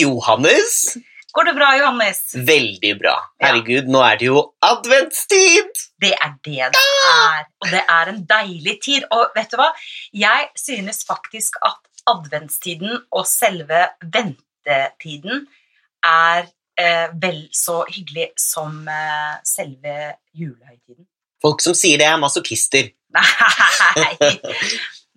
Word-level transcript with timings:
Johannes. 0.00 0.96
Går 1.32 1.44
det 1.44 1.54
bra, 1.54 1.68
Johannes? 1.76 2.22
Veldig 2.34 2.94
bra. 2.98 3.14
Ja. 3.38 3.46
Herregud, 3.46 3.90
nå 3.92 4.00
er 4.02 4.16
det 4.18 4.26
jo 4.30 4.40
adventstid! 4.64 5.82
Det 6.00 6.14
er 6.14 6.32
det 6.46 6.70
det 6.74 6.82
er, 7.10 7.44
og 7.60 7.68
det 7.70 7.82
er 7.84 8.10
en 8.12 8.22
deilig 8.30 8.78
tid. 8.84 9.04
Og 9.12 9.36
vet 9.36 9.52
du 9.52 9.58
hva? 9.60 9.68
Jeg 10.16 10.48
synes 10.58 11.04
faktisk 11.06 11.60
at 11.68 11.78
adventstiden 12.08 12.96
og 13.12 13.26
selve 13.28 13.84
ventetiden 14.02 15.44
er 16.06 16.48
eh, 16.80 17.08
vel 17.22 17.42
så 17.52 17.82
hyggelig 17.90 18.30
som 18.40 18.80
eh, 18.88 19.36
selve 19.44 19.98
julehøytiden. 20.32 21.04
Folk 21.42 21.62
som 21.62 21.76
sier 21.76 22.00
det, 22.00 22.08
er 22.08 22.18
masochister. 22.18 22.88
Nei. 24.02 24.32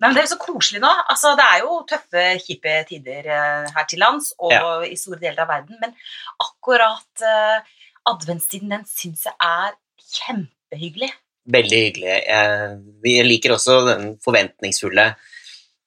Nei, 0.02 0.08
men 0.08 0.16
Det 0.16 0.22
er 0.22 0.26
jo 0.26 0.32
så 0.34 0.40
koselig 0.42 0.80
nå. 0.82 0.90
Altså, 1.12 1.36
det 1.38 1.44
er 1.46 1.60
jo 1.62 1.76
tøffe, 1.86 2.22
kjipe 2.42 2.72
tider 2.88 3.28
eh, 3.30 3.68
her 3.76 3.84
til 3.86 4.02
lands 4.02 4.32
og 4.40 4.50
Ja. 4.50 4.62
i 4.82 4.96
store 4.98 5.20
deler 5.22 5.44
av 5.44 5.52
verden, 5.52 5.78
men 5.78 5.94
akkurat 6.42 7.22
uh, 7.22 7.62
adventstiden 8.10 8.74
den 8.74 8.82
syns 8.90 9.28
jeg 9.28 9.36
er 9.38 9.76
kjempehyggelig. 10.16 11.12
Veldig 11.54 11.80
hyggelig. 11.86 12.10
Jeg, 12.26 12.74
jeg 13.06 13.28
liker 13.28 13.54
også 13.54 13.78
den 13.92 14.10
forventningsfulle 14.22 15.12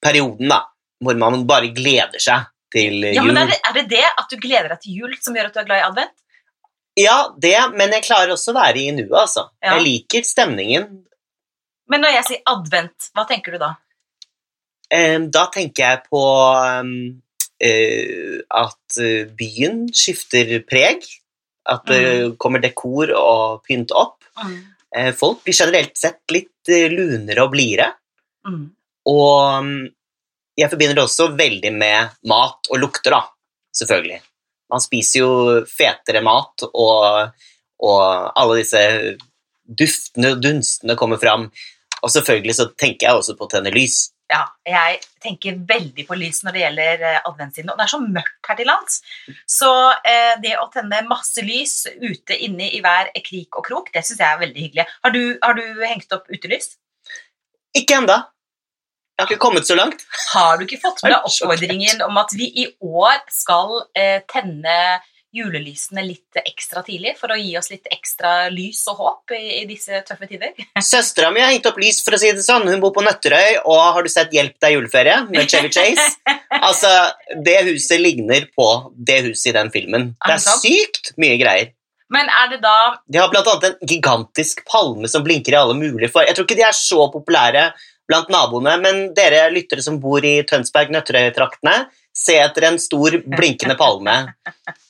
perioden, 0.04 0.48
da. 0.52 0.64
Hvor 1.04 1.20
man 1.20 1.44
bare 1.48 1.74
gleder 1.76 2.24
seg 2.24 2.48
til 2.72 3.02
jul. 3.04 3.16
Ja, 3.18 3.24
men 3.28 3.44
er 3.44 3.52
det, 3.52 3.60
er 3.68 3.76
det 3.82 3.88
det 3.92 4.06
at 4.08 4.32
du 4.32 4.40
gleder 4.40 4.72
deg 4.72 4.84
til 4.84 5.02
jul 5.04 5.16
som 5.20 5.36
gjør 5.36 5.52
at 5.52 5.58
du 5.58 5.60
er 5.60 5.68
glad 5.68 5.84
i 5.84 5.88
advent? 5.92 6.16
Ja, 6.96 7.18
det, 7.36 7.56
men 7.76 7.92
jeg 7.92 8.06
klarer 8.08 8.32
også 8.32 8.54
å 8.54 8.60
være 8.62 8.80
i 8.80 8.92
nuet, 8.96 9.12
altså. 9.12 9.50
Ja. 9.60 9.76
Jeg 9.76 9.84
liker 9.90 10.24
stemningen. 10.28 10.88
Men 11.92 12.02
når 12.02 12.16
jeg 12.16 12.28
sier 12.30 12.46
advent, 12.50 13.10
hva 13.12 13.26
tenker 13.28 13.56
du 13.56 13.60
da? 13.62 13.76
Eh, 14.92 15.20
Da 15.34 15.48
tenker 15.54 15.84
jeg 15.84 16.04
på 16.10 16.22
eh, 17.62 18.42
at 18.52 18.98
eh, 19.02 19.26
byen 19.38 19.86
skifter 19.96 20.60
preg. 20.68 21.06
At 21.66 21.86
det 21.90 22.02
Mm. 22.06 22.36
kommer 22.38 22.62
dekor 22.62 23.10
og 23.18 23.64
pynt 23.66 23.92
opp. 23.92 24.22
Eh, 24.96 25.12
Folk 25.18 25.44
blir 25.44 25.54
generelt 25.58 25.98
sett 25.98 26.22
litt 26.30 26.70
eh, 26.70 26.90
lunere 26.94 27.42
og 27.42 27.52
blidere. 27.56 27.88
Mm. 28.46 28.68
Og 29.10 29.90
jeg 30.58 30.70
forbinder 30.70 30.96
det 30.96 31.04
også 31.04 31.32
veldig 31.36 31.72
med 31.74 32.10
mat 32.30 32.70
og 32.70 32.80
lukter, 32.80 33.12
da. 33.18 33.24
Selvfølgelig. 33.76 34.22
Man 34.72 34.80
spiser 34.82 35.20
jo 35.20 35.32
fetere 35.66 36.22
mat, 36.26 36.64
og, 36.74 37.32
og 37.82 38.32
alle 38.38 38.60
disse 38.62 39.18
duftene 39.66 40.32
og 40.36 40.42
dunstene 40.42 40.96
kommer 40.98 41.18
fram. 41.22 41.50
Og 42.04 42.10
selvfølgelig 42.14 42.56
så 42.56 42.70
tenker 42.78 43.08
jeg 43.10 43.16
også 43.20 43.36
på 43.38 43.46
å 43.46 43.52
tenne 43.52 43.74
lys. 43.74 44.12
Ja, 44.32 44.42
jeg 44.66 45.02
tenker 45.22 45.58
veldig 45.70 46.08
på 46.08 46.16
lys 46.18 46.40
når 46.42 46.56
det 46.56 46.62
gjelder 46.64 47.04
eh, 47.06 47.18
adventstiden. 47.30 47.70
Og 47.70 47.78
det 47.78 47.86
er 47.86 47.92
så 47.92 48.00
mørkt 48.02 48.50
her 48.50 48.58
til 48.58 48.70
lands. 48.72 49.02
Så 49.50 49.72
eh, 50.02 50.34
det 50.42 50.56
å 50.58 50.66
tenne 50.74 51.04
masse 51.10 51.44
lys 51.46 51.84
ute 52.02 52.38
inne 52.48 52.72
i 52.74 52.82
hver 52.82 53.12
krik 53.20 53.60
og 53.60 53.68
krok, 53.68 53.92
det 53.94 54.02
syns 54.06 54.24
jeg 54.24 54.30
er 54.32 54.42
veldig 54.42 54.64
hyggelig. 54.66 54.88
Har 55.06 55.14
du, 55.14 55.22
har 55.46 55.60
du 55.60 55.66
hengt 55.86 56.18
opp 56.18 56.32
utelys? 56.34 56.74
Ikke 57.78 58.00
enda. 58.02 58.24
Jeg 59.16 59.24
har 59.24 59.32
ikke 59.32 59.44
kommet 59.46 59.70
så 59.70 59.78
langt. 59.78 60.02
Har 60.34 60.58
du 60.58 60.66
ikke 60.66 60.82
fått 60.82 61.06
med 61.06 61.12
deg 61.14 61.30
oppfordringen 61.30 62.02
om 62.08 62.18
at 62.20 62.34
vi 62.36 62.50
i 62.66 62.66
år 62.82 63.22
skal 63.32 63.78
eh, 63.94 64.24
tenne 64.32 64.80
julelysene 65.36 66.04
litt 66.06 66.40
ekstra 66.42 66.84
tidlig 66.86 67.16
for 67.20 67.34
å 67.34 67.38
gi 67.40 67.54
oss 67.60 67.72
litt 67.74 67.90
ekstra 67.92 68.48
lys 68.54 68.82
og 68.92 69.02
håp 69.02 69.36
i, 69.36 69.62
i 69.62 69.64
disse 69.70 70.02
tøffe 70.08 70.30
tider? 70.30 70.56
Søstera 70.92 71.32
mi 71.36 71.44
har 71.44 71.54
hengt 71.54 71.68
opp 71.70 71.80
lys, 71.82 72.02
for 72.06 72.16
å 72.16 72.22
si 72.22 72.32
det 72.36 72.46
sånn. 72.46 72.68
Hun 72.72 72.84
bor 72.84 72.94
på 72.96 73.04
Nøtterøy, 73.06 73.62
og 73.64 73.82
har 73.98 74.06
du 74.06 74.12
sett 74.12 74.34
'Hjelp 74.34 74.58
deg 74.64 74.78
juleferie' 74.78 75.24
med 75.30 75.50
Chevy 75.52 75.72
Chase? 75.74 76.12
Altså, 76.56 76.90
Det 77.46 77.58
huset 77.68 78.00
ligner 78.00 78.46
på 78.56 78.68
det 78.96 79.18
huset 79.26 79.52
i 79.52 79.56
den 79.58 79.72
filmen. 79.74 80.14
Det 80.24 80.38
er 80.38 80.60
sykt 80.62 81.12
mye 81.22 81.36
greier. 81.42 81.74
Men 82.14 82.30
er 82.30 82.52
det 82.54 82.62
da 82.64 83.02
De 83.10 83.20
har 83.20 83.34
annet 83.34 83.66
en 83.68 83.90
gigantisk 83.90 84.64
palme 84.70 85.10
som 85.12 85.24
blinker 85.26 85.56
i 85.56 85.60
alle 85.60 85.76
mulige 85.78 86.12
for. 86.14 86.26
Jeg 86.26 86.38
tror 86.38 86.48
ikke 86.48 86.58
de 86.60 86.68
er 86.68 86.78
så 86.78 87.10
populære 87.14 87.68
blant 88.10 88.32
naboene, 88.34 88.76
men 88.82 89.04
dere 89.18 89.48
lyttere 89.54 89.84
som 89.86 90.00
bor 90.02 90.26
i 90.26 90.38
Tønsberg-Nøtterøy-traktene, 90.48 91.76
se 92.16 92.38
etter 92.40 92.70
en 92.70 92.80
stor, 92.80 93.18
blinkende 93.26 93.76
palme. 93.80 94.16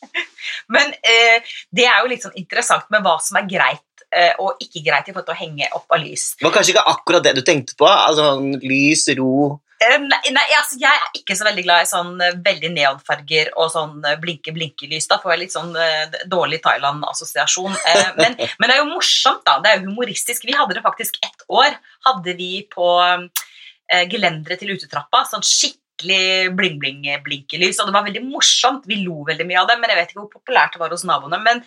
Men 0.76 0.92
eh, 1.02 1.42
det 1.74 1.88
er 1.90 2.04
jo 2.04 2.10
litt 2.12 2.24
sånn 2.26 2.38
interessant 2.38 2.86
med 2.94 3.02
hva 3.06 3.16
som 3.24 3.40
er 3.40 3.48
greit 3.50 4.04
eh, 4.14 4.34
og 4.42 4.62
ikke 4.62 4.84
greit 4.86 5.10
i 5.10 5.14
forhold 5.14 5.28
til 5.28 5.36
å 5.36 5.40
henge 5.40 5.70
opp 5.78 5.96
av 5.96 6.04
lys. 6.04 6.28
Det 6.38 6.46
var 6.46 6.54
kanskje 6.56 6.76
ikke 6.76 6.86
akkurat 6.94 7.26
det 7.26 7.34
du 7.38 7.42
tenkte 7.46 7.78
på? 7.80 7.90
Altså, 7.90 8.38
Lys, 8.62 9.08
ro 9.18 9.58
Nei, 9.86 10.20
nei 10.34 10.44
altså, 10.58 10.78
jeg 10.82 10.90
er 10.90 11.20
ikke 11.20 11.36
så 11.38 11.46
veldig 11.48 11.64
glad 11.66 11.86
i 11.86 11.90
sånn 11.90 12.12
eh, 12.24 12.36
veldig 12.46 12.72
neonfarger 12.74 13.52
og 13.60 13.72
sånn 13.74 14.04
eh, 14.06 14.18
blinke-blinke-lys. 14.22 15.08
Da 15.12 15.20
får 15.22 15.34
jeg 15.34 15.42
litt 15.44 15.56
sånn 15.56 15.72
uh, 15.78 16.20
dårlig 16.32 16.62
Thailand-assosiasjon. 16.66 17.76
Uh, 17.76 18.12
men, 18.20 18.38
men 18.60 18.68
det 18.68 18.76
er 18.76 18.82
jo 18.82 18.92
morsomt, 18.92 19.44
da. 19.48 19.58
Det 19.64 19.72
er 19.72 19.80
jo 19.80 19.90
humoristisk. 19.92 20.48
Vi 20.48 20.58
hadde 20.58 20.78
det 20.78 20.86
faktisk 20.86 21.20
ett 21.26 21.48
år. 21.48 21.78
Hadde 22.08 22.38
vi 22.40 22.52
på 22.72 22.92
uh, 23.00 23.26
gelenderet 24.12 24.64
til 24.64 24.76
utetrappa. 24.76 25.26
Sånn 25.30 25.46
skikkelig 25.46 25.85
bling-bling-blinkelys. 26.02 27.80
Og 27.80 27.90
det 27.90 27.96
var 27.96 28.06
veldig 28.08 28.24
morsomt. 28.28 28.88
Vi 28.90 29.02
lo 29.04 29.24
veldig 29.28 29.48
mye 29.48 29.62
av 29.62 29.70
det, 29.70 29.78
men 29.82 29.92
jeg 29.92 30.00
vet 30.00 30.12
ikke 30.12 30.22
hvor 30.24 30.34
populært 30.34 30.76
det 30.76 30.82
var 30.82 30.96
hos 30.96 31.06
naboene. 31.08 31.40
Men 31.46 31.62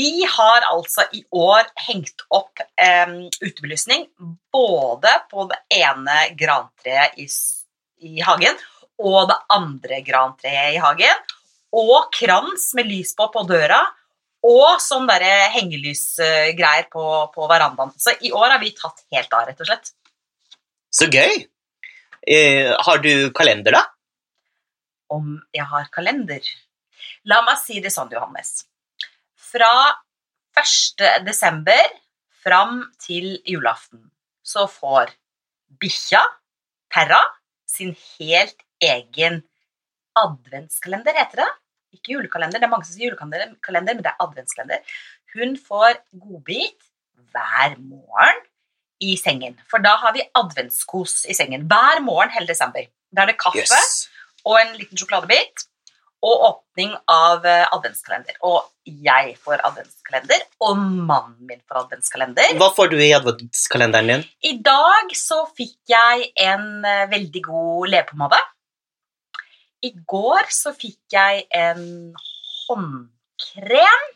vi 0.00 0.26
har 0.28 0.68
altså 0.70 1.06
i 1.16 1.24
år 1.36 1.70
hengt 1.86 2.26
opp 2.34 2.62
eh, 2.80 3.16
utebelysning 3.42 4.08
både 4.52 5.14
på 5.32 5.48
det 5.52 5.60
ene 5.82 6.18
grantreet 6.38 7.18
i, 7.20 7.28
i 8.08 8.22
hagen 8.24 8.60
og 9.02 9.30
det 9.30 9.38
andre 9.52 10.02
grantreet 10.06 10.76
i 10.76 10.82
hagen. 10.82 11.26
Og 11.72 12.12
krans 12.12 12.70
med 12.76 12.90
lys 12.90 13.14
på 13.16 13.30
på 13.32 13.46
døra. 13.48 13.80
Og 14.42 14.80
sånn 14.82 15.06
hengelysgreier 15.06 16.88
på, 16.90 17.04
på 17.34 17.46
verandaen. 17.46 17.92
Så 17.94 18.10
i 18.26 18.32
år 18.34 18.56
har 18.56 18.60
vi 18.60 18.74
tatt 18.74 19.04
helt 19.14 19.32
av, 19.38 19.46
rett 19.46 19.62
og 19.62 19.68
slett. 19.70 19.92
Så 20.90 21.06
gøy! 21.06 21.46
Eh, 22.22 22.70
har 22.86 23.02
du 23.02 23.30
kalender, 23.34 23.78
da? 23.78 23.82
om 25.12 25.36
jeg 25.54 25.66
har 25.68 25.88
kalender. 25.94 26.44
La 27.28 27.42
meg 27.46 27.58
si 27.60 27.80
det 27.84 27.92
sånn, 27.94 28.12
Johannes. 28.14 28.64
Fra 29.52 29.72
1. 30.58 31.04
desember 31.26 31.96
fram 32.42 32.82
til 33.02 33.36
julaften 33.48 34.08
så 34.42 34.66
får 34.70 35.12
bikkja, 35.82 36.20
Terra, 36.92 37.20
sin 37.68 37.94
helt 38.18 38.58
egen 38.84 39.40
adventskalender, 40.18 41.16
heter 41.16 41.40
det. 41.40 41.50
Ikke 41.96 42.16
julekalender, 42.16 42.60
det 42.60 42.66
er 42.66 42.72
mange 42.72 42.88
som 42.88 42.96
sier 42.96 43.12
julekalender, 43.12 43.94
men 43.94 44.02
det 44.04 44.10
er 44.10 44.24
adventskalender. 44.24 44.96
Hun 45.32 45.54
får 45.56 46.02
godbit 46.12 46.90
hver 47.32 47.78
morgen 47.80 48.42
i 49.02 49.16
sengen, 49.18 49.58
for 49.70 49.82
da 49.84 49.96
har 50.02 50.14
vi 50.16 50.24
adventskos 50.38 51.22
i 51.30 51.36
sengen. 51.36 51.66
Hver 51.70 52.02
morgen 52.04 52.32
hele 52.34 52.48
desember. 52.50 52.86
Da 53.12 53.24
er 53.24 53.32
det 53.32 53.40
kaffe 53.40 53.64
yes. 53.64 54.06
og 54.46 54.56
en 54.60 54.74
liten 54.78 54.98
sjokoladebit. 54.98 55.66
Og 56.22 56.42
åpning 56.46 56.92
av 57.10 57.42
eh, 57.50 57.64
adventskalender. 57.74 58.36
Og 58.46 58.60
jeg 58.86 59.32
får 59.42 59.58
adventskalender, 59.66 60.44
og 60.62 60.78
mannen 60.78 61.48
min 61.48 61.58
får 61.66 61.80
adventskalender. 61.80 62.54
Hva 62.60 62.68
får 62.76 62.92
du 62.92 62.96
i 63.02 63.10
adventskalenderen 63.16 64.10
din? 64.12 64.22
I 64.46 64.52
dag 64.62 65.10
så 65.18 65.40
fikk 65.58 65.90
jeg 65.90 66.28
en 66.46 66.86
eh, 66.86 67.08
veldig 67.10 67.42
god 67.48 67.90
leppepomade. 67.90 68.38
I 69.82 69.90
går 70.14 70.46
så 70.54 70.70
fikk 70.78 71.16
jeg 71.16 71.46
en 71.58 71.84
håndkrem. 72.68 74.10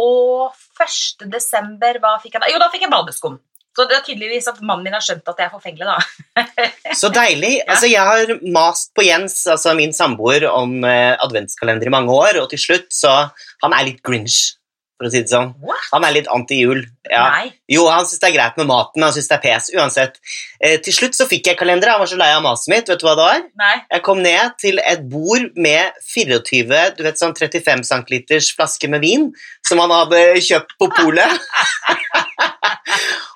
Og 0.00 0.56
1. 0.80 1.28
desember, 1.30 1.98
hva 2.02 2.16
fikk 2.22 2.34
jeg 2.34 2.46
da? 2.46 2.50
Jo, 2.50 2.58
da 2.62 2.70
fikk 2.72 2.86
jeg 2.86 2.92
badeskum. 2.92 3.38
Så 3.80 3.86
det 3.88 3.96
er 3.96 4.02
tydeligvis 4.04 4.44
at 4.50 4.58
mannen 4.60 4.84
min 4.84 4.92
har 4.92 5.00
skjønt 5.00 5.28
at 5.30 5.38
jeg 5.40 5.48
er 5.48 5.52
forfengelig, 5.54 5.88
da. 5.88 6.42
Så 7.00 7.08
deilig. 7.14 7.54
Altså, 7.64 7.88
jeg 7.88 8.04
har 8.04 8.34
mast 8.52 8.92
på 8.96 9.06
Jens, 9.06 9.40
altså 9.48 9.72
min 9.78 9.94
samboer, 9.96 10.44
om 10.52 10.82
eh, 10.84 11.16
adventskalender 11.16 11.88
i 11.88 11.94
mange 11.94 12.12
år, 12.12 12.42
og 12.42 12.50
til 12.52 12.60
slutt 12.60 12.90
så 12.92 13.30
Han 13.64 13.72
er 13.76 13.86
litt 13.88 14.02
grinch, 14.04 14.58
for 15.00 15.08
å 15.08 15.12
si 15.12 15.22
det 15.24 15.32
sånn. 15.32 15.54
What? 15.64 15.86
Han 15.94 16.04
er 16.04 16.12
litt 16.18 16.28
anti-jul. 16.32 16.82
Ja. 17.08 17.24
Jo, 17.72 17.86
han 17.88 18.04
syns 18.04 18.20
det 18.20 18.28
er 18.30 18.36
greit 18.36 18.60
med 18.60 18.68
maten, 18.68 19.04
han 19.04 19.14
syns 19.16 19.30
det 19.30 19.38
er 19.38 19.42
pes 19.46 19.68
uansett. 19.72 20.20
Eh, 20.60 20.76
til 20.84 20.96
slutt 20.98 21.16
så 21.16 21.28
fikk 21.30 21.48
jeg 21.48 21.60
kalenderet, 21.60 21.96
han 21.96 22.04
var 22.04 22.12
så 22.12 22.20
lei 22.20 22.30
av 22.36 22.44
maset 22.44 22.72
mitt. 22.72 22.92
Vet 22.92 23.00
du 23.00 23.08
hva 23.08 23.16
det 23.16 23.28
var? 23.30 23.44
Nei. 23.64 23.74
Jeg 23.96 24.04
kom 24.10 24.20
ned 24.24 24.56
til 24.60 24.80
et 24.84 25.06
bord 25.08 25.48
med 25.56 25.96
24 26.12 26.82
du 27.00 27.04
vet 27.08 27.20
sånn 27.20 27.36
35 27.36 27.86
cm 27.88 28.36
flaske 28.60 28.92
med 28.92 29.04
vin 29.04 29.30
som 29.64 29.80
han 29.80 29.96
hadde 30.02 30.26
kjøpt 30.50 30.76
på 30.76 30.92
polet. 31.00 31.40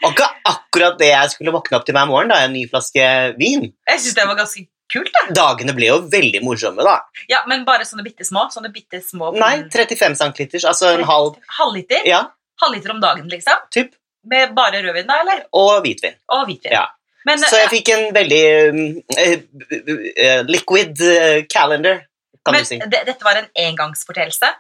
Og 0.05 0.13
ikke 0.13 0.29
akkurat 0.51 1.01
det 1.01 1.11
jeg 1.11 1.33
skulle 1.35 1.55
våkne 1.55 1.79
opp 1.79 1.89
til 1.89 1.97
hver 1.97 2.09
morgen, 2.11 2.33
da, 2.33 2.43
en 2.45 2.55
ny 2.57 2.65
flaske 2.71 3.09
vin. 3.41 3.69
Jeg 3.91 4.03
synes 4.03 4.17
det 4.19 4.27
var 4.29 4.39
ganske 4.41 4.65
kult, 4.93 5.11
da. 5.15 5.25
Dagene 5.35 5.75
ble 5.77 5.91
jo 5.91 5.99
veldig 6.13 6.43
morsomme, 6.45 6.85
da. 6.87 6.99
Ja, 7.31 7.43
Men 7.51 7.65
bare 7.69 7.87
sånne 7.89 8.05
bitte 8.07 8.27
små? 8.27 8.47
Sånne 8.53 8.73
bitte 8.75 9.01
små 9.05 9.33
Nei, 9.37 9.67
35 9.73 10.19
centiliters, 10.21 10.67
altså 10.69 10.95
en 10.95 11.07
halv 11.09 11.39
Halvliter? 11.59 12.05
Ja, 12.09 12.27
Halvliter 12.63 12.95
om 12.95 13.01
dagen, 13.03 13.29
liksom? 13.29 13.65
typ. 13.75 13.95
Med 14.31 14.55
bare 14.57 14.81
rødvin, 14.81 15.09
da, 15.09 15.21
eller? 15.21 15.43
Og 15.53 15.83
hvitvin. 15.85 16.15
Og 16.33 16.47
hvitvin. 16.49 16.73
Ja. 16.73 16.87
Men, 17.25 17.41
Så 17.41 17.59
jeg 17.61 17.71
fikk 17.73 17.91
en 17.93 18.07
veldig 18.15 18.43
uh, 18.73 18.79
eh, 19.21 19.35
eh, 20.21 20.43
liquid 20.49 21.01
eh, 21.09 21.45
calendar, 21.49 22.03
kan 22.45 22.57
men 22.57 22.65
du 22.65 22.69
si. 22.69 22.79
Men 22.81 22.93
dette 22.93 23.25
var 23.25 23.41
en 23.41 23.49
engangsfortellelse. 23.67 24.51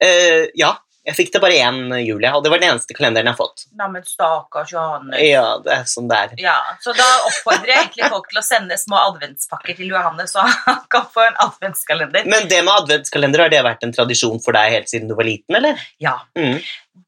Uh, 0.00 0.46
ja, 0.58 0.76
jeg 1.10 1.16
fikk 1.18 1.32
det 1.34 1.40
bare 1.42 1.58
én 1.58 1.94
jul, 2.04 2.22
og 2.30 2.44
det 2.44 2.52
var 2.52 2.60
den 2.62 2.70
eneste 2.70 2.94
kalenderen 2.94 3.26
jeg 3.26 3.34
har 3.34 3.40
fått. 3.40 3.64
Neimen, 3.78 4.04
stakkars 4.06 4.70
Johannes. 4.74 5.18
Ja, 5.26 5.56
det 5.64 5.72
er 5.74 5.88
sånn 5.90 6.10
det 6.10 6.18
er. 6.22 6.34
Ja, 6.42 6.56
så 6.84 6.94
da 6.96 7.06
oppfordrer 7.26 7.72
jeg 7.72 7.80
egentlig 7.82 8.10
folk 8.12 8.28
til 8.30 8.40
å 8.40 8.44
sende 8.46 8.78
små 8.78 9.00
adventspakker 9.08 9.78
til 9.80 9.90
Johannes, 9.90 10.34
så 10.36 10.46
han 10.46 10.84
kan 10.92 11.08
få 11.10 11.24
en 11.26 11.40
adventskalender. 11.46 12.28
Men 12.30 12.46
det 12.50 12.62
med 12.62 12.74
adventskalender, 12.76 13.44
har 13.44 13.52
det 13.52 13.64
vært 13.66 13.82
en 13.86 13.94
tradisjon 13.96 14.38
for 14.44 14.56
deg 14.56 14.76
helt 14.76 14.92
siden 14.92 15.10
du 15.10 15.16
var 15.18 15.26
liten, 15.26 15.58
eller? 15.58 15.82
Ja. 16.02 16.16
Mm. 16.38 16.60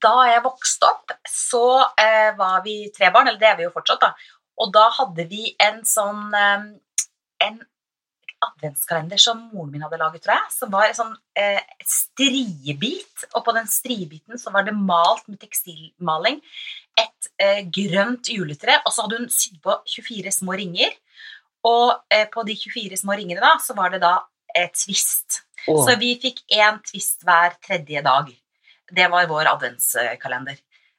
Da 0.03 0.15
jeg 0.33 0.45
vokste 0.45 0.91
opp, 0.91 1.17
så 1.31 1.65
eh, 2.01 2.33
var 2.39 2.63
vi 2.67 2.77
tre 2.95 3.13
barn, 3.15 3.31
eller 3.31 3.41
det 3.43 3.53
er 3.53 3.61
vi 3.61 3.69
jo 3.69 3.75
fortsatt, 3.75 4.03
da. 4.03 4.41
Og 4.63 4.73
da 4.75 4.89
hadde 4.99 5.27
vi 5.31 5.53
en 5.63 5.81
sånn 5.87 6.35
eh, 6.37 6.73
en 7.43 7.63
adventskalender 8.47 9.21
som 9.21 9.41
moren 9.53 9.71
min 9.73 9.85
hadde 9.85 9.99
laget, 10.01 10.25
tror 10.25 10.37
jeg, 10.37 10.53
som 10.55 10.73
var 10.73 10.89
en 10.89 10.97
sånn 10.99 11.13
eh, 11.39 11.61
striebit, 11.87 13.27
og 13.35 13.45
på 13.47 13.55
den 13.57 13.69
striebiten 13.71 14.41
så 14.41 14.53
var 14.55 14.67
det 14.67 14.75
malt 14.77 15.29
med 15.31 15.41
tekstilmaling 15.43 16.41
et 17.01 17.31
eh, 17.43 17.63
grønt 17.73 18.29
juletre, 18.33 18.81
og 18.85 18.93
så 18.95 19.07
hadde 19.07 19.23
hun 19.23 19.31
sydd 19.33 19.61
på 19.65 19.77
24 19.95 20.35
små 20.41 20.57
ringer, 20.61 20.93
og 21.69 21.95
eh, 22.13 22.27
på 22.33 22.45
de 22.49 22.57
24 22.59 23.01
små 23.05 23.17
ringene 23.19 23.43
da, 23.43 23.55
så 23.63 23.77
var 23.79 23.95
det 23.95 24.03
da 24.03 24.17
eh, 24.57 24.69
twist. 24.75 25.43
Oh. 25.71 25.85
Så 25.87 25.95
vi 26.01 26.17
fikk 26.23 26.43
én 26.59 26.81
twist 26.89 27.23
hver 27.27 27.55
tredje 27.63 28.03
dag. 28.03 28.31
Det 28.93 29.09
var 29.13 29.29
vår 29.31 29.49
adventskalender. 29.55 30.59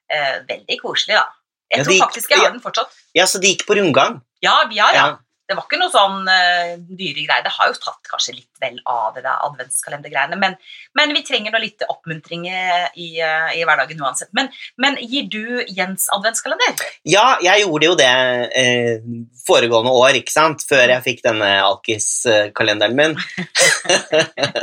Eh, 0.09 0.37
veldig 0.47 0.77
koselig, 0.81 1.19
da. 1.19 1.27
Jeg 1.73 1.81
Ja, 1.81 1.85
tror 1.87 1.99
faktisk 2.05 2.31
jeg 2.31 2.39
har 2.39 2.51
den 2.53 2.61
fortsatt. 2.61 2.95
Ja, 3.17 3.25
så 3.25 3.39
det 3.41 3.49
gikk 3.53 3.67
på 3.67 3.75
rundgang? 3.79 4.21
Ja, 4.45 4.55
ja, 4.71 4.87
ja. 4.93 5.05
Ja. 5.07 5.17
Det 5.43 5.57
var 5.57 5.65
ikke 5.67 5.79
noe 5.81 5.91
sånn 5.91 6.27
uh, 6.29 6.73
dyre 6.79 7.25
greier. 7.25 7.43
Det 7.43 7.51
har 7.51 7.69
jo 7.69 7.75
tatt 7.81 8.07
kanskje 8.07 8.35
litt 8.37 8.61
vel 8.63 8.77
av 8.87 9.11
det 9.15 9.25
der 9.25 9.41
adventskalendergreiene, 9.43 10.37
men, 10.39 10.55
men 10.95 11.11
vi 11.15 11.23
trenger 11.27 11.51
nå 11.51 11.59
litt 11.59 11.83
oppmuntring 11.89 12.45
eh, 12.47 12.85
i, 12.95 13.09
uh, 13.19 13.51
i 13.51 13.65
hverdagen 13.67 13.99
uansett. 13.99 14.31
Men, 14.37 14.47
men 14.79 14.95
gir 15.01 15.27
du 15.31 15.63
Jens 15.67 16.07
adventskalender? 16.15 16.79
Ja, 17.09 17.25
jeg 17.43 17.65
gjorde 17.65 17.89
jo 17.89 17.97
det 17.99 18.11
eh, 18.59 19.09
foregående 19.43 19.91
år, 19.99 20.19
ikke 20.21 20.33
sant? 20.33 20.63
Før 20.69 20.85
jeg 20.95 21.05
fikk 21.05 21.25
denne 21.27 21.49
alkiskalenderen 21.65 22.95
min. 22.97 23.17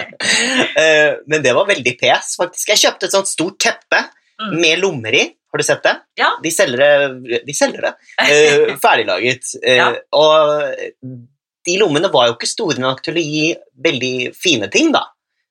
eh, 0.80 1.12
men 1.26 1.44
det 1.44 1.52
var 1.56 1.68
veldig 1.68 1.94
pes, 2.00 2.34
faktisk. 2.40 2.72
Jeg 2.72 2.84
kjøpte 2.86 3.10
et 3.10 3.18
sånt 3.18 3.30
stort 3.30 3.60
teppe 3.60 4.00
Mm. 4.40 4.54
med 4.60 4.80
lommer 4.80 5.14
i. 5.14 5.26
Har 5.50 5.58
du 5.58 5.64
sett 5.66 5.82
det? 5.82 5.96
Ja. 6.20 6.30
De 6.42 6.50
selger 6.54 6.80
det, 6.80 7.40
de 7.46 7.54
selger 7.56 7.88
det. 7.88 7.94
Uh, 8.22 8.76
ferdiglaget. 8.84 9.50
Uh, 9.60 9.76
Ja. 9.76 9.88
Og 10.16 11.08
de 11.66 11.78
lommene 11.80 12.08
var 12.12 12.30
jo 12.30 12.36
ikke 12.36 12.48
store 12.48 12.80
nok 12.80 13.02
til 13.04 13.18
å 13.18 13.24
gi 13.24 13.48
veldig 13.84 14.14
fine 14.38 14.70
ting, 14.72 14.92
da. 14.94 15.04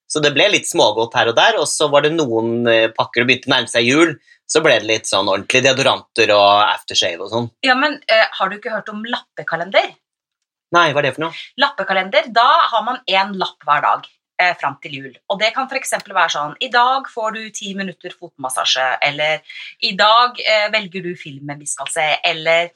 Så 0.09 0.24
det 0.24 0.31
ble 0.33 0.47
litt 0.50 0.65
smågodt 0.65 1.13
her 1.19 1.30
og 1.30 1.36
der, 1.38 1.59
og 1.62 1.68
så 1.69 1.86
var 1.94 2.01
det 2.01 2.15
noen 2.15 2.63
eh, 2.65 2.88
pakker 2.95 3.21
og 3.21 3.27
begynte 3.30 3.45
å 3.45 3.53
nærme 3.53 3.69
seg 3.69 3.86
jul, 3.86 4.15
så 4.50 4.63
ble 4.65 4.80
det 4.80 4.88
litt 4.89 5.06
sånn 5.06 5.30
ordentlig 5.30 5.62
deodoranter 5.68 6.31
og 6.33 6.63
aftershave 6.63 7.21
og 7.21 7.30
sånn. 7.30 7.50
Ja, 7.68 7.75
men 7.77 8.00
uh, 8.09 8.24
Har 8.39 8.50
du 8.50 8.56
ikke 8.57 8.74
hørt 8.74 8.89
om 8.89 9.03
lappekalender? 9.06 9.92
Nei, 10.74 10.88
hva 10.94 11.03
er 11.03 11.06
det 11.06 11.12
for 11.19 11.27
noe? 11.27 11.44
Lappekalender, 11.62 12.31
Da 12.33 12.47
har 12.71 12.88
man 12.88 12.97
én 13.06 13.35
lapp 13.38 13.62
hver 13.68 13.85
dag 13.85 14.09
eh, 14.39 14.53
fram 14.59 14.77
til 14.83 15.00
jul. 15.00 15.18
Og 15.30 15.39
det 15.41 15.51
kan 15.56 15.69
f.eks. 15.69 15.95
være 16.07 16.33
sånn 16.36 16.56
I 16.63 16.71
dag 16.74 17.09
får 17.12 17.36
du 17.38 17.41
ti 17.56 17.74
minutter 17.77 18.15
fotmassasje, 18.15 18.88
eller 19.09 19.44
i 19.86 19.95
dag 20.00 20.39
eh, 20.44 20.69
velger 20.74 21.09
du 21.09 21.12
filmen 21.19 21.59
vi 21.59 21.69
skal 21.69 21.89
se, 21.91 22.07
eller, 22.31 22.71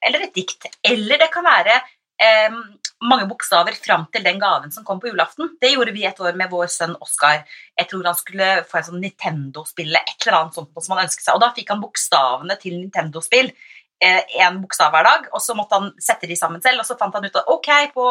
eller 0.00 0.26
et 0.26 0.34
dikt. 0.36 0.68
Eller 0.82 1.20
det 1.20 1.30
kan 1.34 1.46
være 1.46 1.76
eh, 2.22 2.58
mange 3.04 3.26
bokstaver 3.28 3.76
fram 3.76 4.06
til 4.12 4.24
den 4.24 4.40
gaven 4.40 4.72
som 4.72 4.84
kom 4.86 5.00
på 5.02 5.10
julaften. 5.10 5.52
Det 5.60 5.74
gjorde 5.74 5.94
vi 5.96 6.06
et 6.08 6.20
år 6.20 6.38
med 6.40 6.52
vår 6.52 6.70
sønn 6.72 6.96
Oskar. 7.04 7.44
Jeg 7.78 7.90
tror 7.90 8.08
han 8.08 8.18
skulle 8.18 8.50
få 8.70 8.80
en 8.80 8.88
sånn 8.88 9.02
Nintendo-spill, 9.04 9.94
et 9.98 10.16
eller 10.24 10.38
annet 10.40 10.58
sånt 10.58 10.72
som 10.78 10.96
han 10.96 11.04
ønsket 11.04 11.26
seg. 11.26 11.36
Og 11.36 11.44
da 11.44 11.52
fikk 11.56 11.74
han 11.74 11.82
bokstavene 11.84 12.56
til 12.62 12.78
Nintendo-spill 12.78 13.52
én 14.02 14.58
bokstav 14.60 14.92
hver 14.92 15.06
dag, 15.06 15.28
og 15.32 15.42
så 15.42 15.54
måtte 15.56 15.78
han 15.78 15.92
sette 16.02 16.28
de 16.30 16.36
sammen 16.36 16.62
selv. 16.62 16.82
Og 16.82 16.88
så 16.88 16.96
fant 17.00 17.14
han 17.14 17.24
ut 17.24 17.38
at 17.40 17.50
ok, 17.52 17.70
på 17.94 18.10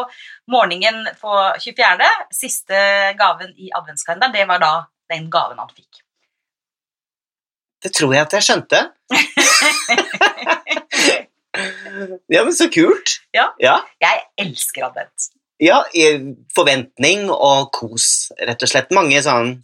morgenen 0.50 1.04
på 1.20 1.34
24., 1.60 2.08
siste 2.34 2.78
gaven 3.18 3.52
i 3.56 3.70
adventskalenderen, 3.74 4.34
det 4.34 4.48
var 4.50 4.62
da 4.62 4.72
den 5.12 5.28
gaven 5.32 5.60
han 5.60 5.70
fikk. 5.74 6.02
Det 7.84 7.92
tror 7.92 8.14
jeg 8.16 8.24
at 8.24 8.32
jeg 8.32 8.46
skjønte. 8.46 8.78
ja, 12.32 12.40
men 12.40 12.54
så 12.56 12.70
kult. 12.72 13.18
Ja. 13.36 13.50
ja. 13.60 13.76
Jeg 14.00 14.22
elsker 14.40 14.88
advent. 14.88 15.28
Ja, 15.62 15.84
forventning 16.56 17.28
og 17.30 17.68
kos, 17.76 18.32
rett 18.40 18.64
og 18.64 18.72
slett. 18.72 18.90
Mange 18.96 19.20
sånn 19.22 19.60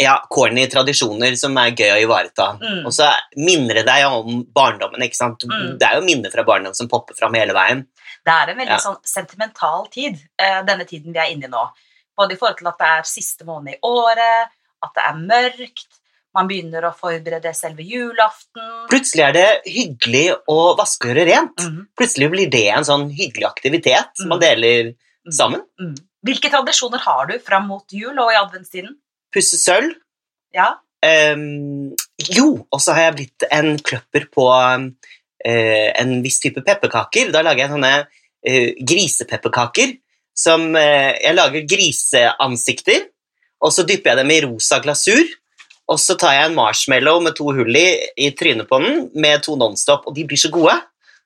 ja, 0.00 0.14
corny 0.30 0.66
tradisjoner 0.72 1.36
som 1.36 1.56
er 1.60 1.70
gøy 1.76 1.90
å 1.92 2.00
ivareta. 2.02 2.58
Mm. 2.60 2.86
Og 2.86 2.92
så 2.96 3.10
minner 3.36 3.74
det 3.80 3.86
deg 3.86 4.06
om 4.08 4.44
barndommen. 4.54 5.02
ikke 5.02 5.18
sant? 5.18 5.44
Mm. 5.44 5.78
Det 5.78 5.88
er 5.88 5.98
jo 5.98 6.06
minner 6.06 6.30
fra 6.32 6.44
barndommen 6.48 6.74
som 6.78 6.88
popper 6.88 7.14
fram 7.18 7.34
hele 7.34 7.52
veien. 7.52 7.86
Det 8.24 8.32
er 8.32 8.50
en 8.52 8.58
veldig 8.58 8.68
Ja. 8.70 8.78
sånn 8.78 9.00
sentimental 9.04 9.86
tid, 9.90 10.18
eh, 10.38 10.62
denne 10.62 10.84
tiden 10.86 11.12
vi 11.12 11.18
er 11.18 11.32
inne 11.32 11.44
i 11.44 11.48
nå. 11.48 11.70
Både 12.18 12.32
i 12.32 12.36
forhold 12.36 12.58
til 12.58 12.68
at 12.68 12.78
det 12.78 12.86
er 12.86 13.02
siste 13.02 13.44
måned 13.44 13.74
i 13.74 13.78
året, 13.82 14.48
at 14.82 14.94
det 14.94 15.02
er 15.04 15.14
mørkt, 15.14 15.86
man 16.34 16.48
begynner 16.48 16.82
å 16.88 16.94
forberede 16.96 17.54
selve 17.54 17.82
julaften. 17.84 18.88
Plutselig 18.88 19.24
er 19.28 19.32
det 19.32 19.62
hyggelig 19.66 20.36
å 20.48 20.76
vaske 20.78 21.04
og 21.10 21.14
gjøre 21.16 21.26
rent. 21.28 21.56
Mm. 21.58 21.86
Plutselig 21.98 22.30
blir 22.30 22.50
det 22.50 22.68
en 22.72 22.84
sånn 22.84 23.10
hyggelig 23.10 23.44
aktivitet 23.50 24.08
som 24.16 24.28
man 24.28 24.38
Mm. 24.38 24.40
deler 24.40 24.94
sammen. 25.30 25.62
mhm. 25.78 25.94
Hvilke 26.24 26.50
tradisjoner 26.50 27.00
har 27.00 27.26
du 27.26 27.38
fram 27.40 27.66
mot 27.66 27.84
jul 27.90 28.16
og 28.18 28.30
i 28.30 28.36
adventstiden? 28.36 28.96
Pusse 29.32 29.58
sølv. 29.60 29.94
Ja, 30.52 30.74
Um, 31.02 31.94
jo, 32.30 32.62
og 32.70 32.80
så 32.82 32.94
har 32.94 33.08
jeg 33.08 33.16
blitt 33.16 33.46
en 33.50 33.74
kløpper 33.82 34.28
på 34.30 34.44
eh, 34.54 35.88
en 35.98 36.20
viss 36.22 36.38
type 36.42 36.62
pepperkaker. 36.62 37.32
Da 37.34 37.42
lager 37.42 37.64
jeg 37.64 37.72
sånne 37.74 37.92
uh, 38.06 38.68
grisepepperkaker. 38.78 39.96
Som 40.32 40.70
uh, 40.78 41.12
Jeg 41.18 41.34
lager 41.36 41.66
griseansikter, 41.68 43.08
og 43.62 43.74
så 43.74 43.84
dypper 43.86 44.12
jeg 44.12 44.22
dem 44.22 44.32
i 44.32 44.40
rosa 44.46 44.78
glasur. 44.84 45.26
Og 45.90 45.98
så 45.98 46.14
tar 46.16 46.36
jeg 46.38 46.48
en 46.48 46.56
marshmallow 46.56 47.18
med 47.24 47.34
to 47.36 47.50
hull 47.50 47.76
i, 47.76 47.88
i 48.16 48.30
trynet 48.38 48.70
på 48.70 48.78
den, 48.80 49.08
med 49.18 49.42
to 49.44 49.58
Nonstop, 49.58 50.06
og 50.06 50.14
de 50.16 50.24
blir 50.30 50.40
så 50.40 50.52
gode. 50.54 50.78